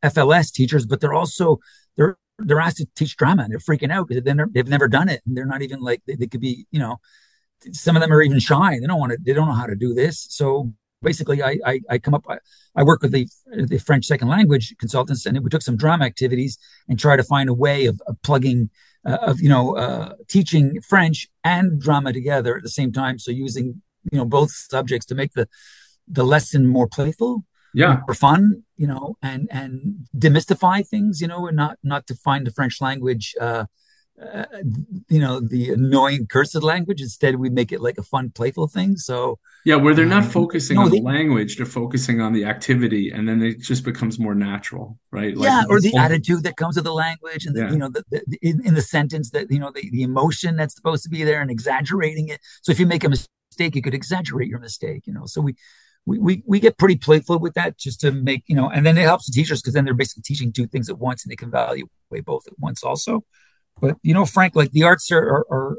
FLS 0.04 0.54
teachers, 0.54 0.86
but 0.86 1.02
they're 1.02 1.14
also 1.14 1.60
they're 1.98 2.18
they're 2.40 2.62
asked 2.62 2.78
to 2.78 2.88
teach 2.96 3.18
drama 3.18 3.44
and 3.44 3.52
they're 3.52 3.60
freaking 3.60 3.92
out 3.92 4.08
because 4.08 4.24
they've 4.54 4.68
never 4.68 4.88
done 4.88 5.10
it 5.10 5.22
and 5.26 5.36
they're 5.36 5.46
not 5.46 5.62
even 5.62 5.82
like 5.82 6.02
they, 6.08 6.16
they 6.16 6.28
could 6.28 6.40
be, 6.40 6.66
you 6.72 6.80
know, 6.80 6.96
some 7.74 7.98
of 7.98 8.02
them 8.02 8.14
are 8.14 8.22
even 8.22 8.40
shy. 8.40 8.80
They 8.80 8.88
don't 8.88 9.02
want 9.02 9.12
to. 9.12 9.18
They 9.22 9.34
don't 9.34 9.50
know 9.50 9.54
how 9.54 9.68
to 9.68 9.76
do 9.76 9.94
this. 9.94 10.28
So 10.30 10.72
basically, 11.02 11.42
I 11.42 11.58
I, 11.66 11.80
I 11.90 11.98
come 11.98 12.14
up. 12.14 12.26
I, 12.28 12.38
I, 12.76 12.84
work 12.84 13.02
with 13.02 13.12
the 13.12 13.28
the 13.66 13.78
French 13.78 14.06
second 14.06 14.28
language 14.28 14.76
consultants, 14.80 15.26
and 15.26 15.40
we 15.44 15.50
took 15.50 15.62
some 15.62 15.78
drama 15.78 16.06
activities 16.06 16.58
and 16.88 17.00
try 17.00 17.16
to 17.16 17.24
find 17.24 17.50
a 17.50 17.54
way 17.54 17.86
of, 17.86 18.02
of 18.08 18.22
plugging. 18.22 18.70
Uh, 19.04 19.18
of 19.24 19.42
you 19.42 19.50
know 19.50 19.76
uh, 19.76 20.14
teaching 20.28 20.80
French 20.88 21.28
and 21.44 21.82
drama 21.82 22.14
together 22.14 22.56
at 22.56 22.62
the 22.62 22.70
same 22.70 22.92
time, 22.92 23.18
so 23.18 23.32
using 23.32 23.82
you 24.12 24.18
know 24.20 24.26
both 24.26 24.52
subjects 24.52 25.08
to 25.08 25.16
make 25.16 25.34
the 25.34 25.48
the 26.08 26.24
lesson 26.24 26.68
more 26.68 26.88
playful, 26.88 27.44
yeah, 27.74 28.02
more 28.08 28.14
fun, 28.14 28.64
you 28.78 28.86
know, 28.86 29.18
and 29.22 29.48
and 29.52 30.08
demystify 30.16 30.88
things, 30.88 31.20
you 31.22 31.28
know, 31.28 31.48
and 31.48 31.58
not 31.58 31.78
not 31.84 32.06
to 32.08 32.16
find 32.16 32.46
the 32.46 32.52
French 32.52 32.80
language 32.80 33.34
uh, 33.42 33.66
uh, 34.22 34.46
you 35.10 35.20
know 35.20 35.40
the 35.40 35.72
annoying 35.72 36.28
cursed 36.28 36.62
language. 36.62 37.02
Instead 37.02 37.36
we 37.36 37.50
make 37.50 37.72
it 37.72 37.82
like 37.82 37.98
a 37.98 38.04
fun 38.04 38.30
playful 38.30 38.68
thing. 38.68 38.98
So 38.98 39.40
yeah 39.66 39.76
where 39.76 39.94
they're 39.94 40.06
not 40.06 40.24
um, 40.24 40.30
focusing 40.30 40.76
no, 40.76 40.84
on 40.84 40.92
they, 40.92 41.00
the 41.00 41.04
language 41.04 41.58
they're 41.58 41.66
focusing 41.66 42.22
on 42.22 42.34
the 42.34 42.46
activity 42.46 43.12
and 43.12 43.28
then 43.28 43.42
it 43.42 43.60
just 43.62 43.84
becomes 43.84 44.20
more 44.20 44.36
natural 44.36 44.98
right? 45.12 45.36
Like 45.36 45.48
yeah 45.48 45.64
or 45.70 45.80
the 45.80 45.96
attitude 45.96 46.44
that 46.44 46.58
comes 46.58 46.76
with 46.76 46.86
the 46.86 46.94
language 46.94 47.46
and 47.46 47.56
the, 47.56 47.62
yeah. 47.62 47.72
you 47.72 47.78
know 47.78 47.90
the, 47.90 48.04
the 48.10 48.38
in, 48.42 48.66
in, 48.66 48.76
the 48.76 48.82
sentence 48.82 49.32
that 49.32 49.50
you 49.50 49.60
know 49.60 49.72
the, 49.72 49.90
the 49.92 50.04
emotion 50.04 50.56
that's 50.56 50.76
supposed 50.76 51.04
to 51.04 51.10
be 51.10 51.24
there 51.24 51.42
and 51.42 51.50
exaggerating 51.50 52.30
it. 52.30 52.40
So 52.62 52.72
if 52.72 52.80
you 52.80 52.86
make 52.86 53.04
a 53.04 53.10
mistake 53.10 53.76
you 53.76 53.82
could 53.82 53.94
exaggerate 53.94 54.48
your 54.48 54.60
mistake 54.60 55.08
you 55.08 55.14
know? 55.14 55.26
So 55.26 55.42
we 55.42 55.56
we, 56.06 56.18
we, 56.18 56.44
we 56.48 56.60
get 56.60 56.80
pretty 56.80 56.96
playful 56.96 57.38
with 57.38 57.54
that 57.54 57.78
just 57.78 58.02
to 58.02 58.12
make 58.12 58.44
you 58.48 58.56
know 58.56 58.70
and 58.70 58.86
then 58.86 58.98
it 58.98 59.04
helps 59.04 59.26
the 59.26 59.32
teachers 59.32 59.62
because 59.62 59.74
then 59.74 59.86
they're 59.86 59.94
basically 59.94 60.24
teaching 60.24 60.52
two 60.52 60.68
things 60.68 60.90
at 60.90 61.00
once 61.00 61.24
and 61.24 61.32
they 61.32 61.36
can 61.36 61.50
evaluate 61.50 61.90
both 62.26 62.48
at 62.48 62.58
once 62.60 62.84
also 62.84 63.24
but 63.82 63.98
you 64.04 64.14
know, 64.14 64.26
Frank, 64.26 64.56
like 64.56 64.72
the 64.72 64.84
arts 64.84 65.12
are, 65.12 65.22
are, 65.22 65.46
are 65.52 65.78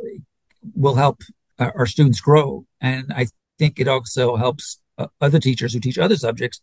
will 0.75 0.97
help 0.97 1.23
our 1.59 1.87
students 1.87 2.21
grow, 2.21 2.67
and 2.81 3.13
I 3.13 3.29
think 3.59 3.79
it 3.79 3.89
also 3.89 4.37
helps 4.37 4.81
uh, 4.99 5.07
other 5.21 5.39
teachers 5.39 5.73
who 5.73 5.81
teach 5.81 5.99
other 5.99 6.17
subjects 6.17 6.61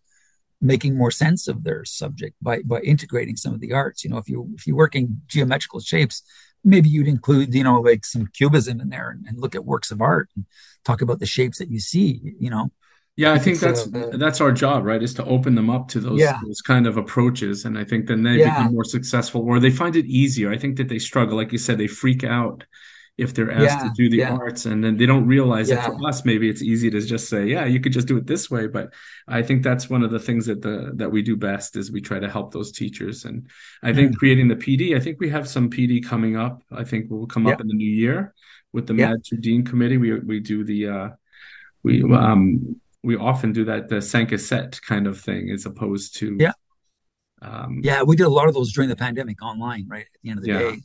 making 0.61 0.97
more 0.97 1.11
sense 1.11 1.47
of 1.47 1.63
their 1.63 1.85
subject 1.85 2.35
by 2.41 2.61
by 2.63 2.81
integrating 2.81 3.37
some 3.37 3.53
of 3.53 3.61
the 3.61 3.73
arts. 3.73 4.03
You 4.03 4.09
know, 4.09 4.17
if 4.17 4.27
you 4.27 4.49
if 4.55 4.67
you 4.67 4.75
work 4.75 4.95
in 4.95 5.21
geometrical 5.27 5.79
shapes, 5.79 6.21
maybe 6.63 6.89
you'd 6.89 7.07
include 7.07 7.53
you 7.53 7.63
know 7.63 7.79
like 7.79 8.05
some 8.05 8.27
cubism 8.27 8.81
in 8.81 8.89
there 8.89 9.09
and, 9.09 9.25
and 9.25 9.39
look 9.39 9.55
at 9.55 9.65
works 9.65 9.91
of 9.91 10.01
art 10.01 10.29
and 10.35 10.45
talk 10.83 11.01
about 11.01 11.19
the 11.19 11.25
shapes 11.25 11.57
that 11.59 11.71
you 11.71 11.79
see. 11.79 12.35
You 12.39 12.49
know, 12.49 12.71
yeah, 13.19 13.33
I 13.33 13.37
think 13.37 13.59
that's 13.59 13.81
uh, 13.93 14.11
that's 14.13 14.39
our 14.39 14.53
job, 14.53 14.85
right? 14.85 15.03
Is 15.03 15.13
to 15.15 15.25
open 15.25 15.53
them 15.53 15.69
up 15.69 15.89
to 15.89 15.99
those 15.99 16.21
yeah. 16.21 16.39
those 16.41 16.61
kind 16.61 16.87
of 16.87 16.95
approaches, 16.95 17.65
and 17.65 17.77
I 17.77 17.83
think 17.83 18.07
then 18.07 18.23
they 18.23 18.37
yeah. 18.37 18.51
become 18.51 18.73
more 18.73 18.85
successful, 18.85 19.41
or 19.41 19.59
they 19.59 19.71
find 19.71 19.97
it 19.97 20.05
easier. 20.05 20.49
I 20.49 20.57
think 20.57 20.77
that 20.77 20.87
they 20.87 20.99
struggle, 20.99 21.35
like 21.35 21.51
you 21.51 21.57
said, 21.57 21.77
they 21.77 21.87
freak 21.87 22.23
out 22.23 22.63
if 23.17 23.33
they're 23.33 23.51
asked 23.51 23.83
yeah. 23.83 23.89
to 23.89 23.91
do 23.93 24.09
the 24.09 24.23
arts, 24.23 24.65
and 24.65 24.81
then 24.81 24.95
they 24.95 25.05
don't 25.05 25.27
realize 25.27 25.67
that 25.67 25.85
for 25.85 26.07
us, 26.07 26.23
maybe 26.23 26.49
it's 26.49 26.61
easy 26.61 26.89
to 26.91 27.01
just 27.01 27.27
say, 27.27 27.45
"Yeah, 27.45 27.65
you 27.65 27.81
could 27.81 27.91
just 27.91 28.07
do 28.07 28.15
it 28.15 28.25
this 28.25 28.49
way." 28.49 28.67
But 28.67 28.93
I 29.27 29.41
think 29.41 29.63
that's 29.63 29.89
one 29.89 30.01
of 30.01 30.11
the 30.11 30.19
things 30.19 30.45
that 30.45 30.61
the 30.61 30.91
that 30.95 31.11
we 31.11 31.21
do 31.21 31.35
best 31.35 31.75
is 31.75 31.91
we 31.91 31.99
try 31.99 32.19
to 32.19 32.29
help 32.29 32.53
those 32.53 32.71
teachers, 32.71 33.25
and 33.25 33.49
I 33.83 33.91
think 33.91 34.13
mm. 34.13 34.15
creating 34.15 34.47
the 34.47 34.55
PD. 34.55 34.95
I 34.95 35.01
think 35.01 35.19
we 35.19 35.29
have 35.29 35.45
some 35.45 35.69
PD 35.69 36.01
coming 36.05 36.37
up. 36.37 36.63
I 36.71 36.85
think 36.85 37.07
we'll 37.09 37.27
come 37.27 37.47
up 37.47 37.59
in 37.59 37.67
the 37.67 37.73
new 37.73 37.93
year 38.03 38.33
with 38.71 38.87
the 38.87 38.93
Mad 38.93 39.23
Dean 39.41 39.65
committee. 39.65 39.97
We 39.97 40.17
we 40.19 40.39
do 40.39 40.63
the 40.63 40.87
uh, 40.87 41.09
we 41.83 42.01
um 42.03 42.79
we 43.03 43.15
often 43.15 43.51
do 43.51 43.65
that 43.65 43.89
the 43.89 43.97
à 43.97 44.39
sept 44.39 44.81
kind 44.81 45.07
of 45.07 45.19
thing 45.19 45.49
as 45.49 45.65
opposed 45.65 46.15
to 46.15 46.35
yeah 46.39 46.51
um, 47.41 47.79
yeah 47.83 48.03
we 48.03 48.15
did 48.15 48.25
a 48.25 48.29
lot 48.29 48.47
of 48.47 48.53
those 48.53 48.71
during 48.73 48.89
the 48.89 48.95
pandemic 48.95 49.41
online 49.41 49.85
right 49.87 50.01
at 50.01 50.21
the 50.23 50.29
end 50.29 50.39
of 50.39 50.45
the 50.45 50.51
yeah. 50.51 50.59
day 50.59 50.77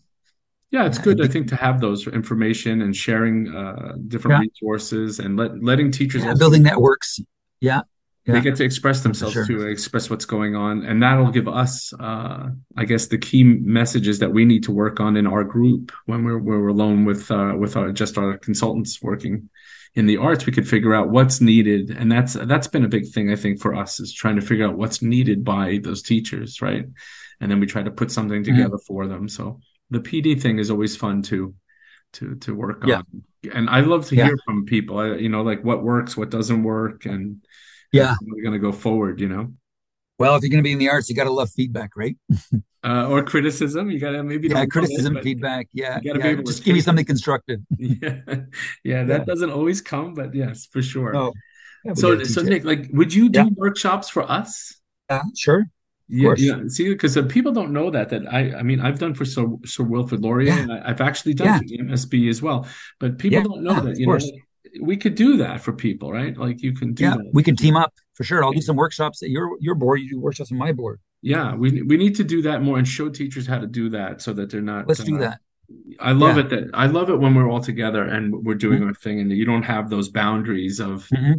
yeah 0.70 0.86
it's 0.86 0.98
good 0.98 1.20
i 1.20 1.28
think 1.28 1.48
to 1.48 1.56
have 1.56 1.80
those 1.80 2.06
information 2.06 2.82
and 2.82 2.94
sharing 2.94 3.54
uh, 3.54 3.94
different 4.08 4.42
yeah. 4.42 4.48
resources 4.48 5.18
and 5.18 5.36
let, 5.36 5.62
letting 5.62 5.90
teachers 5.90 6.24
yeah, 6.24 6.34
building 6.34 6.62
networks 6.62 7.20
yeah 7.60 7.82
they 8.26 8.40
get 8.40 8.56
to 8.56 8.64
express 8.64 9.02
themselves 9.02 9.34
sure. 9.34 9.46
to 9.46 9.66
express 9.66 10.08
what's 10.08 10.24
going 10.24 10.56
on 10.56 10.82
and 10.84 11.02
that'll 11.02 11.30
give 11.30 11.48
us 11.48 11.92
uh, 12.00 12.48
i 12.76 12.84
guess 12.84 13.06
the 13.08 13.18
key 13.18 13.42
messages 13.44 14.18
that 14.18 14.30
we 14.30 14.44
need 14.44 14.62
to 14.62 14.72
work 14.72 15.00
on 15.00 15.16
in 15.16 15.26
our 15.26 15.44
group 15.44 15.92
when 16.06 16.24
we're, 16.24 16.38
we're 16.38 16.68
alone 16.68 17.04
with 17.04 17.30
uh, 17.30 17.54
with 17.58 17.76
our 17.76 17.92
just 17.92 18.16
our 18.16 18.38
consultants 18.38 19.02
working 19.02 19.48
in 19.96 20.06
the 20.06 20.16
arts 20.16 20.46
we 20.46 20.52
could 20.52 20.68
figure 20.68 20.94
out 20.94 21.10
what's 21.10 21.40
needed 21.40 21.90
and 21.90 22.10
that's 22.10 22.34
that's 22.34 22.66
been 22.66 22.84
a 22.84 22.88
big 22.88 23.06
thing 23.08 23.30
i 23.30 23.36
think 23.36 23.60
for 23.60 23.74
us 23.74 24.00
is 24.00 24.12
trying 24.12 24.36
to 24.36 24.42
figure 24.42 24.66
out 24.66 24.76
what's 24.76 25.02
needed 25.02 25.44
by 25.44 25.78
those 25.82 26.02
teachers 26.02 26.60
right 26.60 26.86
and 27.40 27.50
then 27.50 27.60
we 27.60 27.66
try 27.66 27.82
to 27.82 27.90
put 27.90 28.10
something 28.10 28.42
mm-hmm. 28.42 28.56
together 28.56 28.76
mm-hmm. 28.76 28.86
for 28.86 29.06
them 29.06 29.28
so 29.28 29.60
the 29.90 30.00
pd 30.00 30.40
thing 30.40 30.58
is 30.58 30.70
always 30.70 30.96
fun 30.96 31.22
to 31.22 31.54
to 32.12 32.34
to 32.36 32.54
work 32.54 32.84
yeah. 32.86 32.98
on 32.98 33.22
and 33.52 33.70
i 33.70 33.80
love 33.80 34.06
to 34.06 34.16
yeah. 34.16 34.24
hear 34.24 34.38
from 34.44 34.64
people 34.64 34.98
I, 34.98 35.14
you 35.16 35.28
know 35.28 35.42
like 35.42 35.62
what 35.62 35.82
works 35.82 36.16
what 36.16 36.30
doesn't 36.30 36.62
work 36.62 37.06
and 37.06 37.44
yeah 37.92 38.16
we're 38.22 38.42
going 38.42 38.54
to 38.54 38.58
go 38.58 38.72
forward 38.72 39.20
you 39.20 39.28
know 39.28 39.52
well 40.18 40.36
if 40.36 40.42
you're 40.42 40.50
going 40.50 40.62
to 40.62 40.66
be 40.66 40.72
in 40.72 40.78
the 40.78 40.88
arts 40.88 41.08
you 41.08 41.14
got 41.14 41.24
to 41.24 41.32
love 41.32 41.50
feedback 41.50 41.90
right 41.96 42.16
uh, 42.84 43.08
or 43.08 43.24
criticism. 43.24 43.90
You 43.90 43.98
gotta 43.98 44.22
maybe 44.22 44.48
yeah, 44.48 44.66
criticism, 44.66 45.16
it, 45.16 45.24
feedback. 45.24 45.68
Yeah, 45.72 45.98
yeah, 46.02 46.34
just 46.46 46.64
give 46.64 46.74
me 46.74 46.80
something 46.80 47.04
constructive. 47.04 47.60
yeah, 47.78 48.20
yeah, 48.84 49.04
that 49.04 49.20
yeah. 49.20 49.24
doesn't 49.24 49.50
always 49.50 49.80
come, 49.80 50.14
but 50.14 50.34
yes, 50.34 50.66
for 50.66 50.82
sure. 50.82 51.16
Oh, 51.16 51.32
yeah, 51.84 51.94
so, 51.94 52.22
so 52.24 52.42
Nick, 52.42 52.64
like, 52.64 52.88
would 52.92 53.12
you 53.12 53.28
do 53.28 53.50
workshops 53.56 54.08
for 54.08 54.30
us? 54.30 54.74
Yeah, 55.10 55.22
sure. 55.36 55.66
Yeah, 56.06 56.34
yeah. 56.36 56.60
See, 56.68 56.90
because 56.90 57.16
uh, 57.16 57.22
people 57.22 57.52
don't 57.52 57.72
know 57.72 57.90
that. 57.90 58.10
That 58.10 58.30
I, 58.30 58.54
I 58.58 58.62
mean, 58.62 58.80
I've 58.80 58.98
done 58.98 59.14
for 59.14 59.24
Sir, 59.24 59.46
Sir 59.64 59.84
Wilfrid 59.84 60.20
Laurier, 60.20 60.52
and 60.52 60.70
I, 60.70 60.88
have 60.88 61.00
actually 61.00 61.32
done 61.32 61.60
for 61.60 61.64
the 61.64 61.78
MSB 61.78 62.28
as 62.28 62.42
well. 62.42 62.68
But 63.00 63.18
people 63.18 63.42
don't 63.42 63.62
know 63.62 63.80
that. 63.80 63.98
You 63.98 64.08
know, 64.08 64.18
we 64.80 64.96
could 64.96 65.14
do 65.14 65.36
that 65.38 65.60
for 65.60 65.72
people, 65.72 66.12
right? 66.12 66.36
Like 66.36 66.62
you 66.62 66.72
can 66.72 66.94
do. 66.94 67.04
Yeah, 67.04 67.16
that. 67.16 67.30
we 67.32 67.42
can 67.42 67.56
team 67.56 67.76
up 67.76 67.92
for 68.14 68.24
sure. 68.24 68.44
I'll 68.44 68.52
do 68.52 68.60
some 68.60 68.76
workshops 68.76 69.22
at 69.22 69.30
your 69.30 69.56
your 69.60 69.74
board. 69.74 70.00
You 70.00 70.10
do 70.10 70.20
workshops 70.20 70.50
on 70.52 70.58
my 70.58 70.72
board 70.72 71.00
yeah 71.24 71.54
we 71.54 71.82
we 71.82 71.96
need 71.96 72.14
to 72.14 72.22
do 72.22 72.42
that 72.42 72.62
more 72.62 72.76
and 72.76 72.86
show 72.86 73.08
teachers 73.08 73.46
how 73.46 73.58
to 73.58 73.66
do 73.66 73.88
that 73.88 74.20
so 74.20 74.32
that 74.34 74.50
they're 74.50 74.60
not 74.60 74.86
let's 74.86 75.00
uh, 75.00 75.04
do 75.04 75.18
that 75.18 75.40
i 75.98 76.12
love 76.12 76.36
yeah. 76.36 76.42
it 76.42 76.50
that 76.50 76.70
i 76.74 76.84
love 76.84 77.08
it 77.08 77.16
when 77.16 77.34
we're 77.34 77.48
all 77.48 77.62
together 77.62 78.04
and 78.04 78.44
we're 78.44 78.54
doing 78.54 78.80
mm-hmm. 78.80 78.88
our 78.88 78.94
thing 78.94 79.20
and 79.20 79.32
you 79.32 79.46
don't 79.46 79.62
have 79.62 79.88
those 79.88 80.10
boundaries 80.10 80.80
of 80.80 81.08
mm-hmm. 81.08 81.32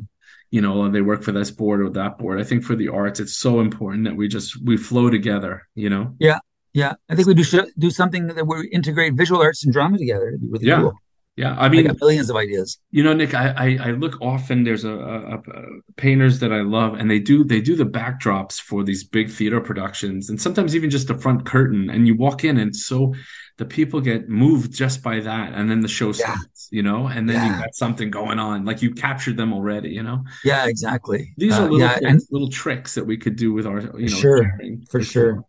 you 0.49 0.59
know 0.59 0.89
they 0.89 1.01
work 1.01 1.21
for 1.21 1.31
this 1.31 1.51
board 1.51 1.81
or 1.81 1.89
that 1.91 2.17
board 2.17 2.41
i 2.41 2.43
think 2.43 2.63
for 2.63 2.75
the 2.75 2.89
arts 2.89 3.19
it's 3.19 3.37
so 3.37 3.59
important 3.59 4.05
that 4.05 4.15
we 4.15 4.27
just 4.27 4.59
we 4.65 4.75
flow 4.75 5.11
together 5.11 5.67
you 5.75 5.89
know 5.89 6.15
yeah 6.19 6.39
yeah 6.73 6.93
i 7.07 7.15
think 7.15 7.27
we 7.27 7.35
do 7.35 7.43
do 7.77 7.91
something 7.91 8.25
that 8.25 8.47
we 8.47 8.67
integrate 8.69 9.13
visual 9.13 9.39
arts 9.39 9.63
and 9.63 9.71
drama 9.71 9.99
together 9.99 10.29
It'd 10.29 10.41
be 10.41 10.47
really 10.47 10.65
yeah. 10.65 10.79
cool 10.79 10.93
yeah, 11.37 11.53
I 11.57 11.67
mean, 11.67 11.89
I 11.89 11.93
millions 11.99 12.29
of 12.29 12.37
ideas. 12.37 12.79
You 12.91 13.03
know, 13.03 13.11
Nick, 13.11 13.33
I, 13.33 13.49
I, 13.57 13.87
I 13.87 13.91
look 13.91 14.21
often. 14.21 14.63
There's 14.63 14.85
a, 14.85 14.93
a, 14.93 15.35
a, 15.37 15.63
painters 15.97 16.39
that 16.39 16.53
I 16.53 16.61
love, 16.61 16.93
and 16.93 17.11
they 17.11 17.19
do 17.19 17.43
they 17.43 17.59
do 17.59 17.75
the 17.75 17.85
backdrops 17.85 18.59
for 18.59 18.85
these 18.85 19.03
big 19.03 19.29
theater 19.29 19.59
productions, 19.59 20.29
and 20.29 20.39
sometimes 20.39 20.77
even 20.77 20.89
just 20.89 21.09
the 21.09 21.17
front 21.17 21.45
curtain. 21.45 21.89
And 21.89 22.07
you 22.07 22.15
walk 22.15 22.45
in, 22.45 22.57
and 22.57 22.73
so 22.73 23.13
the 23.57 23.65
people 23.65 23.99
get 23.99 24.29
moved 24.29 24.73
just 24.73 25.03
by 25.03 25.19
that, 25.19 25.51
and 25.53 25.69
then 25.69 25.81
the 25.81 25.89
show 25.89 26.13
starts. 26.13 26.69
Yeah. 26.71 26.77
You 26.77 26.83
know, 26.83 27.07
and 27.07 27.29
then 27.29 27.35
yeah. 27.35 27.57
you 27.57 27.63
got 27.63 27.75
something 27.75 28.09
going 28.09 28.39
on, 28.39 28.63
like 28.63 28.81
you 28.81 28.93
captured 28.93 29.35
them 29.35 29.51
already. 29.51 29.89
You 29.89 30.03
know. 30.03 30.23
Yeah, 30.45 30.67
exactly. 30.67 31.33
These 31.35 31.53
uh, 31.53 31.63
are 31.63 31.69
little 31.69 31.79
yeah, 31.79 31.99
and, 32.01 32.21
little 32.31 32.49
tricks 32.49 32.95
that 32.95 33.05
we 33.05 33.17
could 33.17 33.35
do 33.35 33.51
with 33.51 33.67
our 33.67 33.81
you 33.99 34.07
know 34.09 34.15
sure 34.15 34.57
for, 34.89 34.99
for 34.99 35.03
sure. 35.03 35.33
sure. 35.33 35.45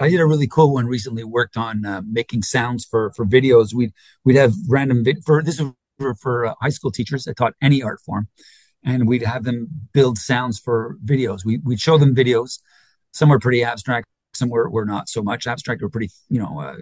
I 0.00 0.08
did 0.08 0.20
a 0.20 0.26
really 0.26 0.46
cool 0.46 0.72
one 0.72 0.86
recently. 0.86 1.24
Worked 1.24 1.58
on 1.58 1.84
uh, 1.84 2.00
making 2.10 2.42
sounds 2.42 2.86
for 2.86 3.12
for 3.12 3.26
videos. 3.26 3.74
We'd 3.74 3.92
we'd 4.24 4.36
have 4.36 4.54
random 4.68 5.04
vid- 5.04 5.24
for 5.24 5.42
this 5.42 5.60
was 5.60 5.72
for, 5.98 6.14
for 6.14 6.46
uh, 6.46 6.54
high 6.60 6.70
school 6.70 6.90
teachers. 6.90 7.28
I 7.28 7.32
taught 7.34 7.52
any 7.60 7.82
art 7.82 8.00
form, 8.00 8.28
and 8.82 9.06
we'd 9.06 9.22
have 9.22 9.44
them 9.44 9.68
build 9.92 10.16
sounds 10.18 10.58
for 10.58 10.96
videos. 11.04 11.44
We 11.44 11.58
we'd 11.58 11.80
show 11.80 11.98
them 11.98 12.14
videos. 12.14 12.60
Some 13.12 13.28
were 13.28 13.38
pretty 13.38 13.62
abstract. 13.62 14.08
Some 14.32 14.48
were, 14.48 14.70
were 14.70 14.86
not 14.86 15.08
so 15.08 15.22
much 15.22 15.46
abstract. 15.46 15.82
Were 15.82 15.90
pretty 15.90 16.10
you 16.30 16.40
know 16.40 16.58
uh, 16.58 16.76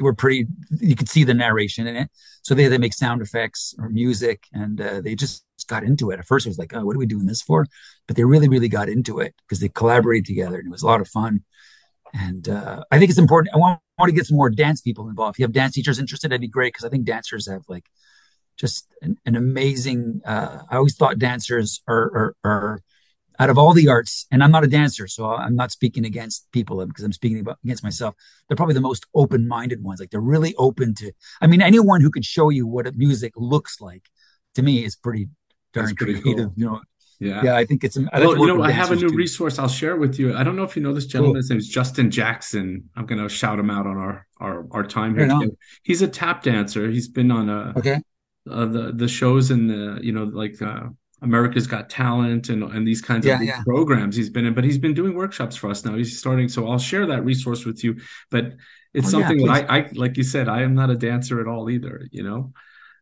were 0.00 0.14
pretty. 0.14 0.46
You 0.78 0.94
could 0.94 1.08
see 1.08 1.24
the 1.24 1.34
narration 1.34 1.86
in 1.86 1.96
it. 1.96 2.10
So 2.42 2.54
they 2.54 2.68
they 2.68 2.78
make 2.78 2.92
sound 2.92 3.22
effects 3.22 3.74
or 3.78 3.88
music, 3.88 4.44
and 4.52 4.78
uh, 4.78 5.00
they 5.00 5.14
just 5.14 5.44
got 5.68 5.84
into 5.84 6.10
it. 6.10 6.18
At 6.18 6.26
first, 6.26 6.44
it 6.44 6.50
was 6.50 6.58
like, 6.58 6.74
oh, 6.74 6.84
what 6.84 6.96
are 6.96 6.98
we 6.98 7.06
doing 7.06 7.26
this 7.26 7.40
for? 7.40 7.66
But 8.06 8.16
they 8.16 8.24
really 8.24 8.48
really 8.48 8.68
got 8.68 8.90
into 8.90 9.20
it 9.20 9.34
because 9.46 9.60
they 9.60 9.70
collaborated 9.70 10.26
together, 10.26 10.58
and 10.58 10.66
it 10.66 10.70
was 10.70 10.82
a 10.82 10.86
lot 10.86 11.00
of 11.00 11.08
fun 11.08 11.44
and 12.12 12.48
uh, 12.48 12.84
I 12.90 12.98
think 12.98 13.10
it's 13.10 13.18
important. 13.18 13.54
I 13.54 13.58
want, 13.58 13.80
want 13.98 14.10
to 14.10 14.14
get 14.14 14.26
some 14.26 14.36
more 14.36 14.50
dance 14.50 14.80
people 14.80 15.08
involved. 15.08 15.36
If 15.36 15.38
you 15.40 15.44
have 15.44 15.52
dance 15.52 15.74
teachers 15.74 15.98
interested, 15.98 16.30
that'd 16.30 16.40
be 16.40 16.48
great 16.48 16.72
because 16.72 16.84
I 16.84 16.88
think 16.88 17.04
dancers 17.04 17.48
have 17.48 17.62
like 17.68 17.86
just 18.56 18.86
an, 19.02 19.16
an 19.24 19.36
amazing. 19.36 20.20
Uh, 20.24 20.60
I 20.70 20.76
always 20.76 20.96
thought 20.96 21.18
dancers 21.18 21.82
are, 21.86 22.04
are, 22.16 22.36
are 22.44 22.82
out 23.40 23.50
of 23.50 23.58
all 23.58 23.72
the 23.72 23.88
arts, 23.88 24.26
and 24.32 24.42
I'm 24.42 24.50
not 24.50 24.64
a 24.64 24.66
dancer, 24.66 25.06
so 25.06 25.26
I'm 25.26 25.54
not 25.54 25.70
speaking 25.70 26.04
against 26.04 26.50
people 26.50 26.84
because 26.84 27.04
I'm 27.04 27.12
speaking 27.12 27.38
about, 27.38 27.58
against 27.62 27.84
myself. 27.84 28.16
They're 28.48 28.56
probably 28.56 28.74
the 28.74 28.80
most 28.80 29.06
open-minded 29.14 29.82
ones. 29.82 30.00
Like 30.00 30.10
they're 30.10 30.20
really 30.20 30.54
open 30.56 30.94
to. 30.96 31.12
I 31.40 31.46
mean, 31.46 31.62
anyone 31.62 32.00
who 32.00 32.10
could 32.10 32.24
show 32.24 32.48
you 32.48 32.66
what 32.66 32.92
music 32.96 33.34
looks 33.36 33.80
like, 33.80 34.06
to 34.56 34.62
me, 34.62 34.84
is 34.84 34.96
pretty 34.96 35.28
darn 35.72 35.94
pretty 35.94 36.20
creative. 36.20 36.46
Cool. 36.46 36.54
You 36.56 36.66
know, 36.66 36.80
yeah, 37.20 37.42
yeah, 37.42 37.56
I 37.56 37.64
think 37.64 37.84
it's. 37.84 37.98
I 38.12 38.20
well, 38.20 38.38
you 38.38 38.46
know, 38.46 38.62
I 38.62 38.70
have 38.70 38.92
a 38.92 38.96
new 38.96 39.08
too. 39.08 39.16
resource 39.16 39.58
I'll 39.58 39.68
share 39.68 39.96
with 39.96 40.18
you. 40.18 40.36
I 40.36 40.44
don't 40.44 40.56
know 40.56 40.62
if 40.62 40.76
you 40.76 40.82
know 40.82 40.94
this 40.94 41.06
gentleman. 41.06 41.34
Cool. 41.34 41.38
His 41.38 41.50
name 41.50 41.58
is 41.58 41.68
Justin 41.68 42.10
Jackson. 42.10 42.88
I'm 42.94 43.06
going 43.06 43.20
to 43.20 43.28
shout 43.28 43.58
him 43.58 43.70
out 43.70 43.86
on 43.86 43.96
our 43.96 44.26
our, 44.40 44.66
our 44.70 44.84
time 44.84 45.16
here. 45.16 45.28
He's 45.82 46.02
a 46.02 46.08
tap 46.08 46.42
dancer. 46.42 46.88
He's 46.90 47.08
been 47.08 47.30
on 47.30 47.48
a 47.48 47.72
okay 47.76 48.00
uh, 48.50 48.66
the 48.66 48.92
the 48.92 49.08
shows 49.08 49.50
in 49.50 49.66
the 49.66 49.98
you 50.02 50.12
know 50.12 50.24
like 50.24 50.60
uh, 50.62 50.84
America's 51.22 51.66
Got 51.66 51.90
Talent 51.90 52.48
and 52.48 52.62
and 52.62 52.86
these 52.86 53.02
kinds 53.02 53.26
yeah, 53.26 53.36
of 53.36 53.42
yeah. 53.42 53.62
programs 53.64 54.16
he's 54.16 54.30
been 54.30 54.46
in. 54.46 54.54
But 54.54 54.64
he's 54.64 54.78
been 54.78 54.94
doing 54.94 55.14
workshops 55.14 55.56
for 55.56 55.70
us 55.70 55.84
now. 55.84 55.94
He's 55.94 56.18
starting, 56.18 56.48
so 56.48 56.68
I'll 56.68 56.78
share 56.78 57.06
that 57.06 57.24
resource 57.24 57.64
with 57.64 57.82
you. 57.84 57.96
But 58.30 58.54
it's 58.94 59.08
oh, 59.08 59.10
something 59.10 59.40
yeah, 59.40 59.60
that 59.60 59.70
I, 59.70 59.78
I 59.78 59.88
like 59.94 60.16
you 60.16 60.22
said 60.22 60.48
I 60.48 60.62
am 60.62 60.74
not 60.74 60.90
a 60.90 60.96
dancer 60.96 61.40
at 61.40 61.46
all 61.46 61.70
either. 61.70 62.06
You 62.10 62.22
know. 62.22 62.52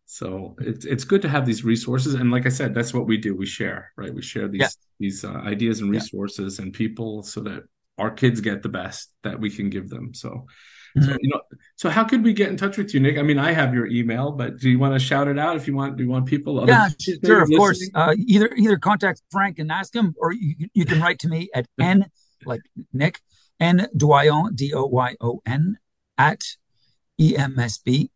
So 0.06 0.56
it's 0.60 0.84
it's 0.84 1.04
good 1.04 1.22
to 1.22 1.28
have 1.28 1.46
these 1.46 1.64
resources, 1.64 2.14
and 2.14 2.30
like 2.30 2.46
I 2.46 2.50
said, 2.50 2.74
that's 2.74 2.94
what 2.94 3.06
we 3.06 3.16
do. 3.16 3.34
We 3.34 3.46
share, 3.46 3.92
right? 3.96 4.14
We 4.14 4.22
share 4.22 4.48
these 4.48 4.78
these 4.98 5.24
uh, 5.24 5.32
ideas 5.32 5.80
and 5.80 5.90
resources 5.90 6.60
and 6.60 6.72
people, 6.72 7.24
so 7.24 7.40
that 7.40 7.64
our 7.98 8.10
kids 8.10 8.40
get 8.40 8.62
the 8.62 8.68
best 8.68 9.12
that 9.24 9.40
we 9.40 9.50
can 9.50 9.68
give 9.68 9.88
them. 9.88 10.14
So 10.14 10.46
so, 10.98 11.08
mm-hmm. 11.08 11.16
you 11.20 11.28
know, 11.28 11.40
so 11.74 11.90
how 11.90 12.04
could 12.04 12.24
we 12.24 12.32
get 12.32 12.48
in 12.48 12.56
touch 12.56 12.78
with 12.78 12.94
you, 12.94 13.00
Nick? 13.00 13.18
I 13.18 13.22
mean, 13.22 13.38
I 13.38 13.52
have 13.52 13.74
your 13.74 13.86
email, 13.86 14.32
but 14.32 14.58
do 14.58 14.70
you 14.70 14.78
want 14.78 14.94
to 14.94 14.98
shout 14.98 15.28
it 15.28 15.38
out 15.38 15.56
if 15.56 15.66
you 15.66 15.76
want? 15.76 15.96
Do 15.96 16.02
you 16.02 16.08
want 16.08 16.24
people? 16.24 16.66
Yeah, 16.66 16.88
sure, 17.24 17.42
of 17.42 17.50
course. 17.50 17.86
Uh, 17.94 18.14
either 18.16 18.48
either 18.56 18.78
contact 18.78 19.20
Frank 19.30 19.58
and 19.58 19.70
ask 19.70 19.94
him, 19.94 20.14
or 20.18 20.32
you, 20.32 20.68
you 20.72 20.86
can 20.86 21.02
write 21.02 21.18
to 21.18 21.28
me 21.28 21.50
at 21.54 21.66
n 21.80 22.06
like 22.46 22.62
Nick 22.94 23.20
n 23.60 23.88
Doyon 23.94 24.54
d 24.54 24.72
o 24.72 24.86
y 24.86 25.16
o 25.20 25.42
n 25.44 25.76
at 26.16 26.56
emsb.qc.ca. 27.20 28.08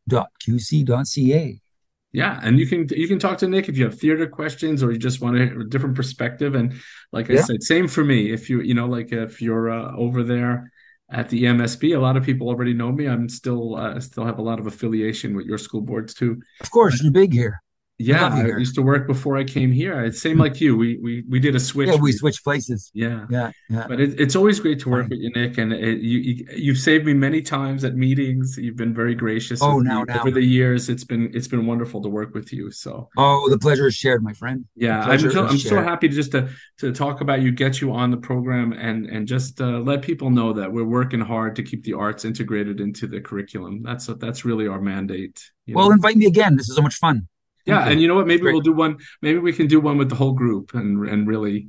Yeah, 2.13 2.41
and 2.43 2.59
you 2.59 2.67
can 2.67 2.89
you 2.91 3.07
can 3.07 3.19
talk 3.19 3.39
to 3.39 3.49
Nick 3.49 3.69
if 3.69 3.79
you 3.79 3.85
have 3.85 3.99
theater 3.99 4.27
questions 4.27 4.83
or 4.83 4.91
you 4.91 4.99
just 4.99 5.21
want 5.21 5.37
a, 5.37 5.65
different 5.65 5.95
perspective. 5.95 6.57
And 6.57 6.75
like 7.13 7.31
I 7.31 7.35
yeah. 7.35 7.43
said, 7.43 7.63
same 7.63 7.87
for 7.87 8.05
me. 8.05 8.33
If 8.33 8.51
you 8.51 8.61
you 8.63 8.75
know 8.75 8.87
like 8.87 9.13
if 9.13 9.41
you're 9.41 9.71
uh, 9.71 9.95
over 9.97 10.25
there 10.25 10.73
at 11.11 11.29
the 11.29 11.45
EMSB. 11.45 11.97
A 11.97 12.01
lot 12.01 12.17
of 12.17 12.25
people 12.25 12.49
already 12.49 12.73
know 12.73 12.93
me. 12.93 13.07
I'm 13.07 13.29
still 13.29 13.77
uh, 13.77 14.01
still 14.01 14.25
have 14.25 14.39
a 14.39 14.43
lot 14.43 14.59
of 14.59 14.67
affiliation 14.67 15.37
with 15.37 15.47
your 15.47 15.59
school 15.59 15.81
boards 15.81 16.15
too. 16.15 16.41
Of 16.61 16.71
course, 16.71 17.03
you're 17.03 17.13
big 17.13 17.33
here. 17.33 17.63
Yeah, 18.01 18.29
I, 18.29 18.41
I 18.41 18.57
used 18.57 18.75
to 18.77 18.83
work 18.83 19.07
before 19.07 19.37
I 19.37 19.45
came 19.45 19.71
here. 19.71 20.03
It's 20.03 20.23
same 20.23 20.39
like 20.39 20.59
you. 20.59 20.75
We 20.75 20.97
we 21.03 21.23
we 21.29 21.39
did 21.39 21.55
a 21.55 21.61
switch. 21.61 21.91
Yeah, 21.91 21.97
we 21.97 22.13
switched 22.13 22.43
places. 22.43 22.91
Yeah, 22.95 23.27
yeah, 23.29 23.51
yeah. 23.69 23.85
But 23.87 24.01
it, 24.01 24.19
it's 24.19 24.35
always 24.35 24.59
great 24.59 24.81
to 24.81 24.89
work 24.89 25.09
with 25.11 25.19
you, 25.19 25.31
Nick. 25.35 25.59
And 25.59 25.71
it, 25.75 26.01
you, 26.01 26.47
you 26.57 26.73
have 26.73 26.81
saved 26.81 27.05
me 27.05 27.13
many 27.13 27.43
times 27.43 27.85
at 27.85 27.97
meetings. 27.97 28.57
You've 28.57 28.77
been 28.77 28.95
very 28.95 29.15
gracious. 29.15 29.61
Oh, 29.63 29.81
now, 29.81 30.05
now 30.05 30.21
over 30.21 30.31
the 30.31 30.43
years, 30.43 30.89
it's 30.89 31.05
been 31.05 31.31
it's 31.35 31.47
been 31.47 31.67
wonderful 31.67 32.01
to 32.01 32.09
work 32.09 32.33
with 32.33 32.55
you. 32.55 32.71
So 32.71 33.11
oh, 33.19 33.51
the 33.51 33.59
pleasure 33.59 33.87
is 33.87 33.97
shared, 33.97 34.23
my 34.23 34.33
friend. 34.33 34.65
Yeah, 34.77 35.03
I'm 35.03 35.19
so, 35.19 35.47
I'm 35.47 35.59
so 35.59 35.83
happy 35.83 36.09
to 36.09 36.15
just 36.15 36.33
to 36.33 36.49
to 36.79 36.93
talk 36.93 37.21
about 37.21 37.43
you, 37.43 37.53
get 37.53 37.83
you 37.83 37.93
on 37.93 38.11
the 38.11 38.17
program, 38.17 38.73
and 38.73 39.05
and 39.11 39.29
just 39.29 39.61
uh, 39.61 39.79
let 39.79 40.01
people 40.01 40.31
know 40.31 40.55
that 40.55 40.73
we're 40.73 40.85
working 40.85 41.21
hard 41.21 41.55
to 41.57 41.63
keep 41.63 41.85
the 41.85 41.93
arts 41.93 42.25
integrated 42.25 42.81
into 42.81 43.07
the 43.07 43.21
curriculum. 43.21 43.83
That's 43.83 44.07
that's 44.07 44.47
really 44.47 44.67
our 44.69 44.81
mandate. 44.81 45.39
Well, 45.69 45.89
know? 45.89 45.93
invite 45.93 46.17
me 46.17 46.25
again. 46.25 46.57
This 46.57 46.71
is 46.71 46.77
so 46.77 46.83
much 46.83 46.95
fun 46.95 47.29
yeah 47.67 47.89
and 47.89 48.01
you 48.01 48.09
know 48.09 48.15
what? 48.15 48.27
Maybe 48.27 48.43
we'll 48.43 48.61
do 48.61 48.73
one 48.73 48.99
maybe 49.23 49.39
we 49.39 49.53
can 49.53 49.67
do 49.67 49.81
one 49.81 49.99
with 49.99 50.09
the 50.09 50.17
whole 50.17 50.33
group 50.33 50.75
and 50.75 51.09
and 51.09 51.27
really 51.27 51.69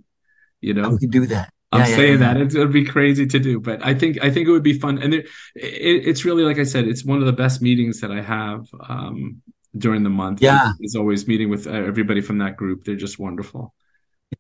you 0.60 0.74
know. 0.74 0.90
We 0.90 1.00
can 1.00 1.10
do 1.10 1.26
that. 1.28 1.52
I'm 1.72 1.82
yeah, 1.82 1.86
saying 1.86 2.20
yeah, 2.20 2.34
yeah. 2.34 2.44
that. 2.44 2.56
It 2.56 2.60
would 2.60 2.74
be 2.74 2.86
crazy 2.86 3.26
to 3.26 3.40
do 3.40 3.60
but 3.60 3.86
i 3.86 3.94
think 3.94 4.24
i 4.24 4.30
think 4.30 4.48
it 4.48 4.52
would 4.52 4.64
be 4.64 4.78
fun. 4.80 4.98
And 4.98 5.14
it, 5.14 5.26
it, 5.56 6.08
it's 6.08 6.26
really 6.26 6.44
like 6.44 6.60
i 6.60 6.64
said 6.64 6.88
it's 6.88 7.06
one 7.06 7.20
of 7.20 7.26
the 7.26 7.34
best 7.34 7.62
meetings 7.62 8.02
that 8.02 8.12
i 8.12 8.22
have 8.22 8.68
um 8.88 9.42
during 9.78 10.04
the 10.04 10.10
month. 10.10 10.42
Yeah. 10.42 10.74
Is 10.82 10.96
always 10.96 11.28
meeting 11.28 11.50
with 11.50 11.68
uh, 11.68 11.72
everybody 11.72 12.22
from 12.22 12.40
that 12.40 12.58
group. 12.58 12.84
They're 12.84 12.96
just 12.96 13.20
wonderful. 13.20 13.74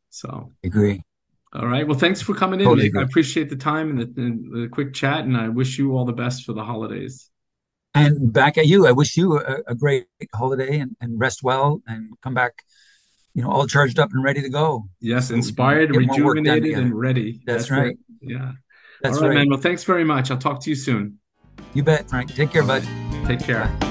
So. 0.10 0.52
I 0.64 0.68
agree. 0.68 1.02
All 1.54 1.68
right. 1.68 1.88
Well 1.88 1.98
thanks 1.98 2.22
for 2.22 2.34
coming 2.34 2.60
in. 2.60 2.66
Totally 2.66 2.92
i 2.98 3.02
appreciate 3.02 3.50
the 3.50 3.56
time 3.56 3.90
and 3.92 4.00
the, 4.00 4.22
and 4.22 4.64
the 4.64 4.68
quick 4.70 4.94
chat 4.94 5.26
and 5.26 5.36
i 5.36 5.50
wish 5.50 5.78
you 5.78 5.96
all 5.98 6.06
the 6.06 6.14
best 6.14 6.46
for 6.46 6.54
the 6.54 6.64
holidays 6.64 7.31
and 7.94 8.32
back 8.32 8.58
at 8.58 8.68
you. 8.68 8.88
I 8.88 8.92
wish 8.92 9.18
you 9.18 9.38
a, 9.40 9.58
a 9.68 9.76
great 9.76 10.06
holiday 10.34 10.80
and, 10.80 10.96
and, 11.02 11.20
rest 11.20 11.44
well 11.44 11.82
and 11.88 12.20
come 12.22 12.34
back, 12.34 12.64
you 13.34 13.42
know, 13.42 13.50
all 13.50 13.68
charged 13.68 14.00
up 14.00 14.12
and 14.14 14.24
ready 14.24 14.42
to 14.42 14.50
go. 14.50 14.86
Yes, 15.00 15.30
so 15.30 15.36
inspired, 15.36 15.96
rejuvenated, 15.96 16.78
and 16.78 16.98
ready. 16.98 17.42
That's, 17.46 17.68
That's 17.68 17.72
right. 17.72 17.98
Yeah. 18.22 18.54
That's 19.02 19.18
all 19.18 19.24
right, 19.24 19.30
right, 19.30 19.36
man. 19.36 19.50
Well, 19.50 19.60
thanks 19.60 19.84
very 19.84 20.04
much. 20.04 20.32
I'll 20.32 20.38
talk 20.38 20.62
to 20.62 20.70
you 20.70 20.76
soon. 20.76 21.20
You 21.74 21.84
bet, 21.84 22.10
Frank. 22.10 22.34
Take 22.36 22.52
care, 22.52 22.64
bud. 22.64 22.84
Take 23.26 23.40
care. 23.40 23.66
Bye. 23.80 23.88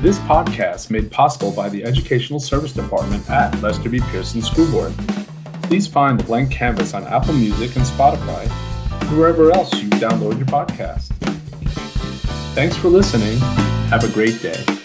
This 0.00 0.18
podcast 0.20 0.90
made 0.90 1.12
possible 1.12 1.52
by 1.52 1.68
the 1.68 1.84
Educational 1.84 2.40
Service 2.40 2.72
Department 2.72 3.28
at 3.30 3.60
Lester 3.62 3.88
B. 3.88 4.00
Pearson 4.10 4.42
School 4.42 4.68
Board 4.70 4.92
please 5.72 5.86
find 5.86 6.20
the 6.20 6.24
blank 6.24 6.50
canvas 6.50 6.92
on 6.92 7.02
Apple 7.04 7.32
Music 7.32 7.74
and 7.76 7.84
Spotify, 7.86 8.46
wherever 9.16 9.50
else 9.52 9.72
you 9.82 9.88
download 9.88 10.36
your 10.36 10.44
podcast. 10.44 11.06
Thanks 12.54 12.76
for 12.76 12.88
listening. 12.88 13.38
Have 13.88 14.04
a 14.04 14.12
great 14.12 14.42
day. 14.42 14.81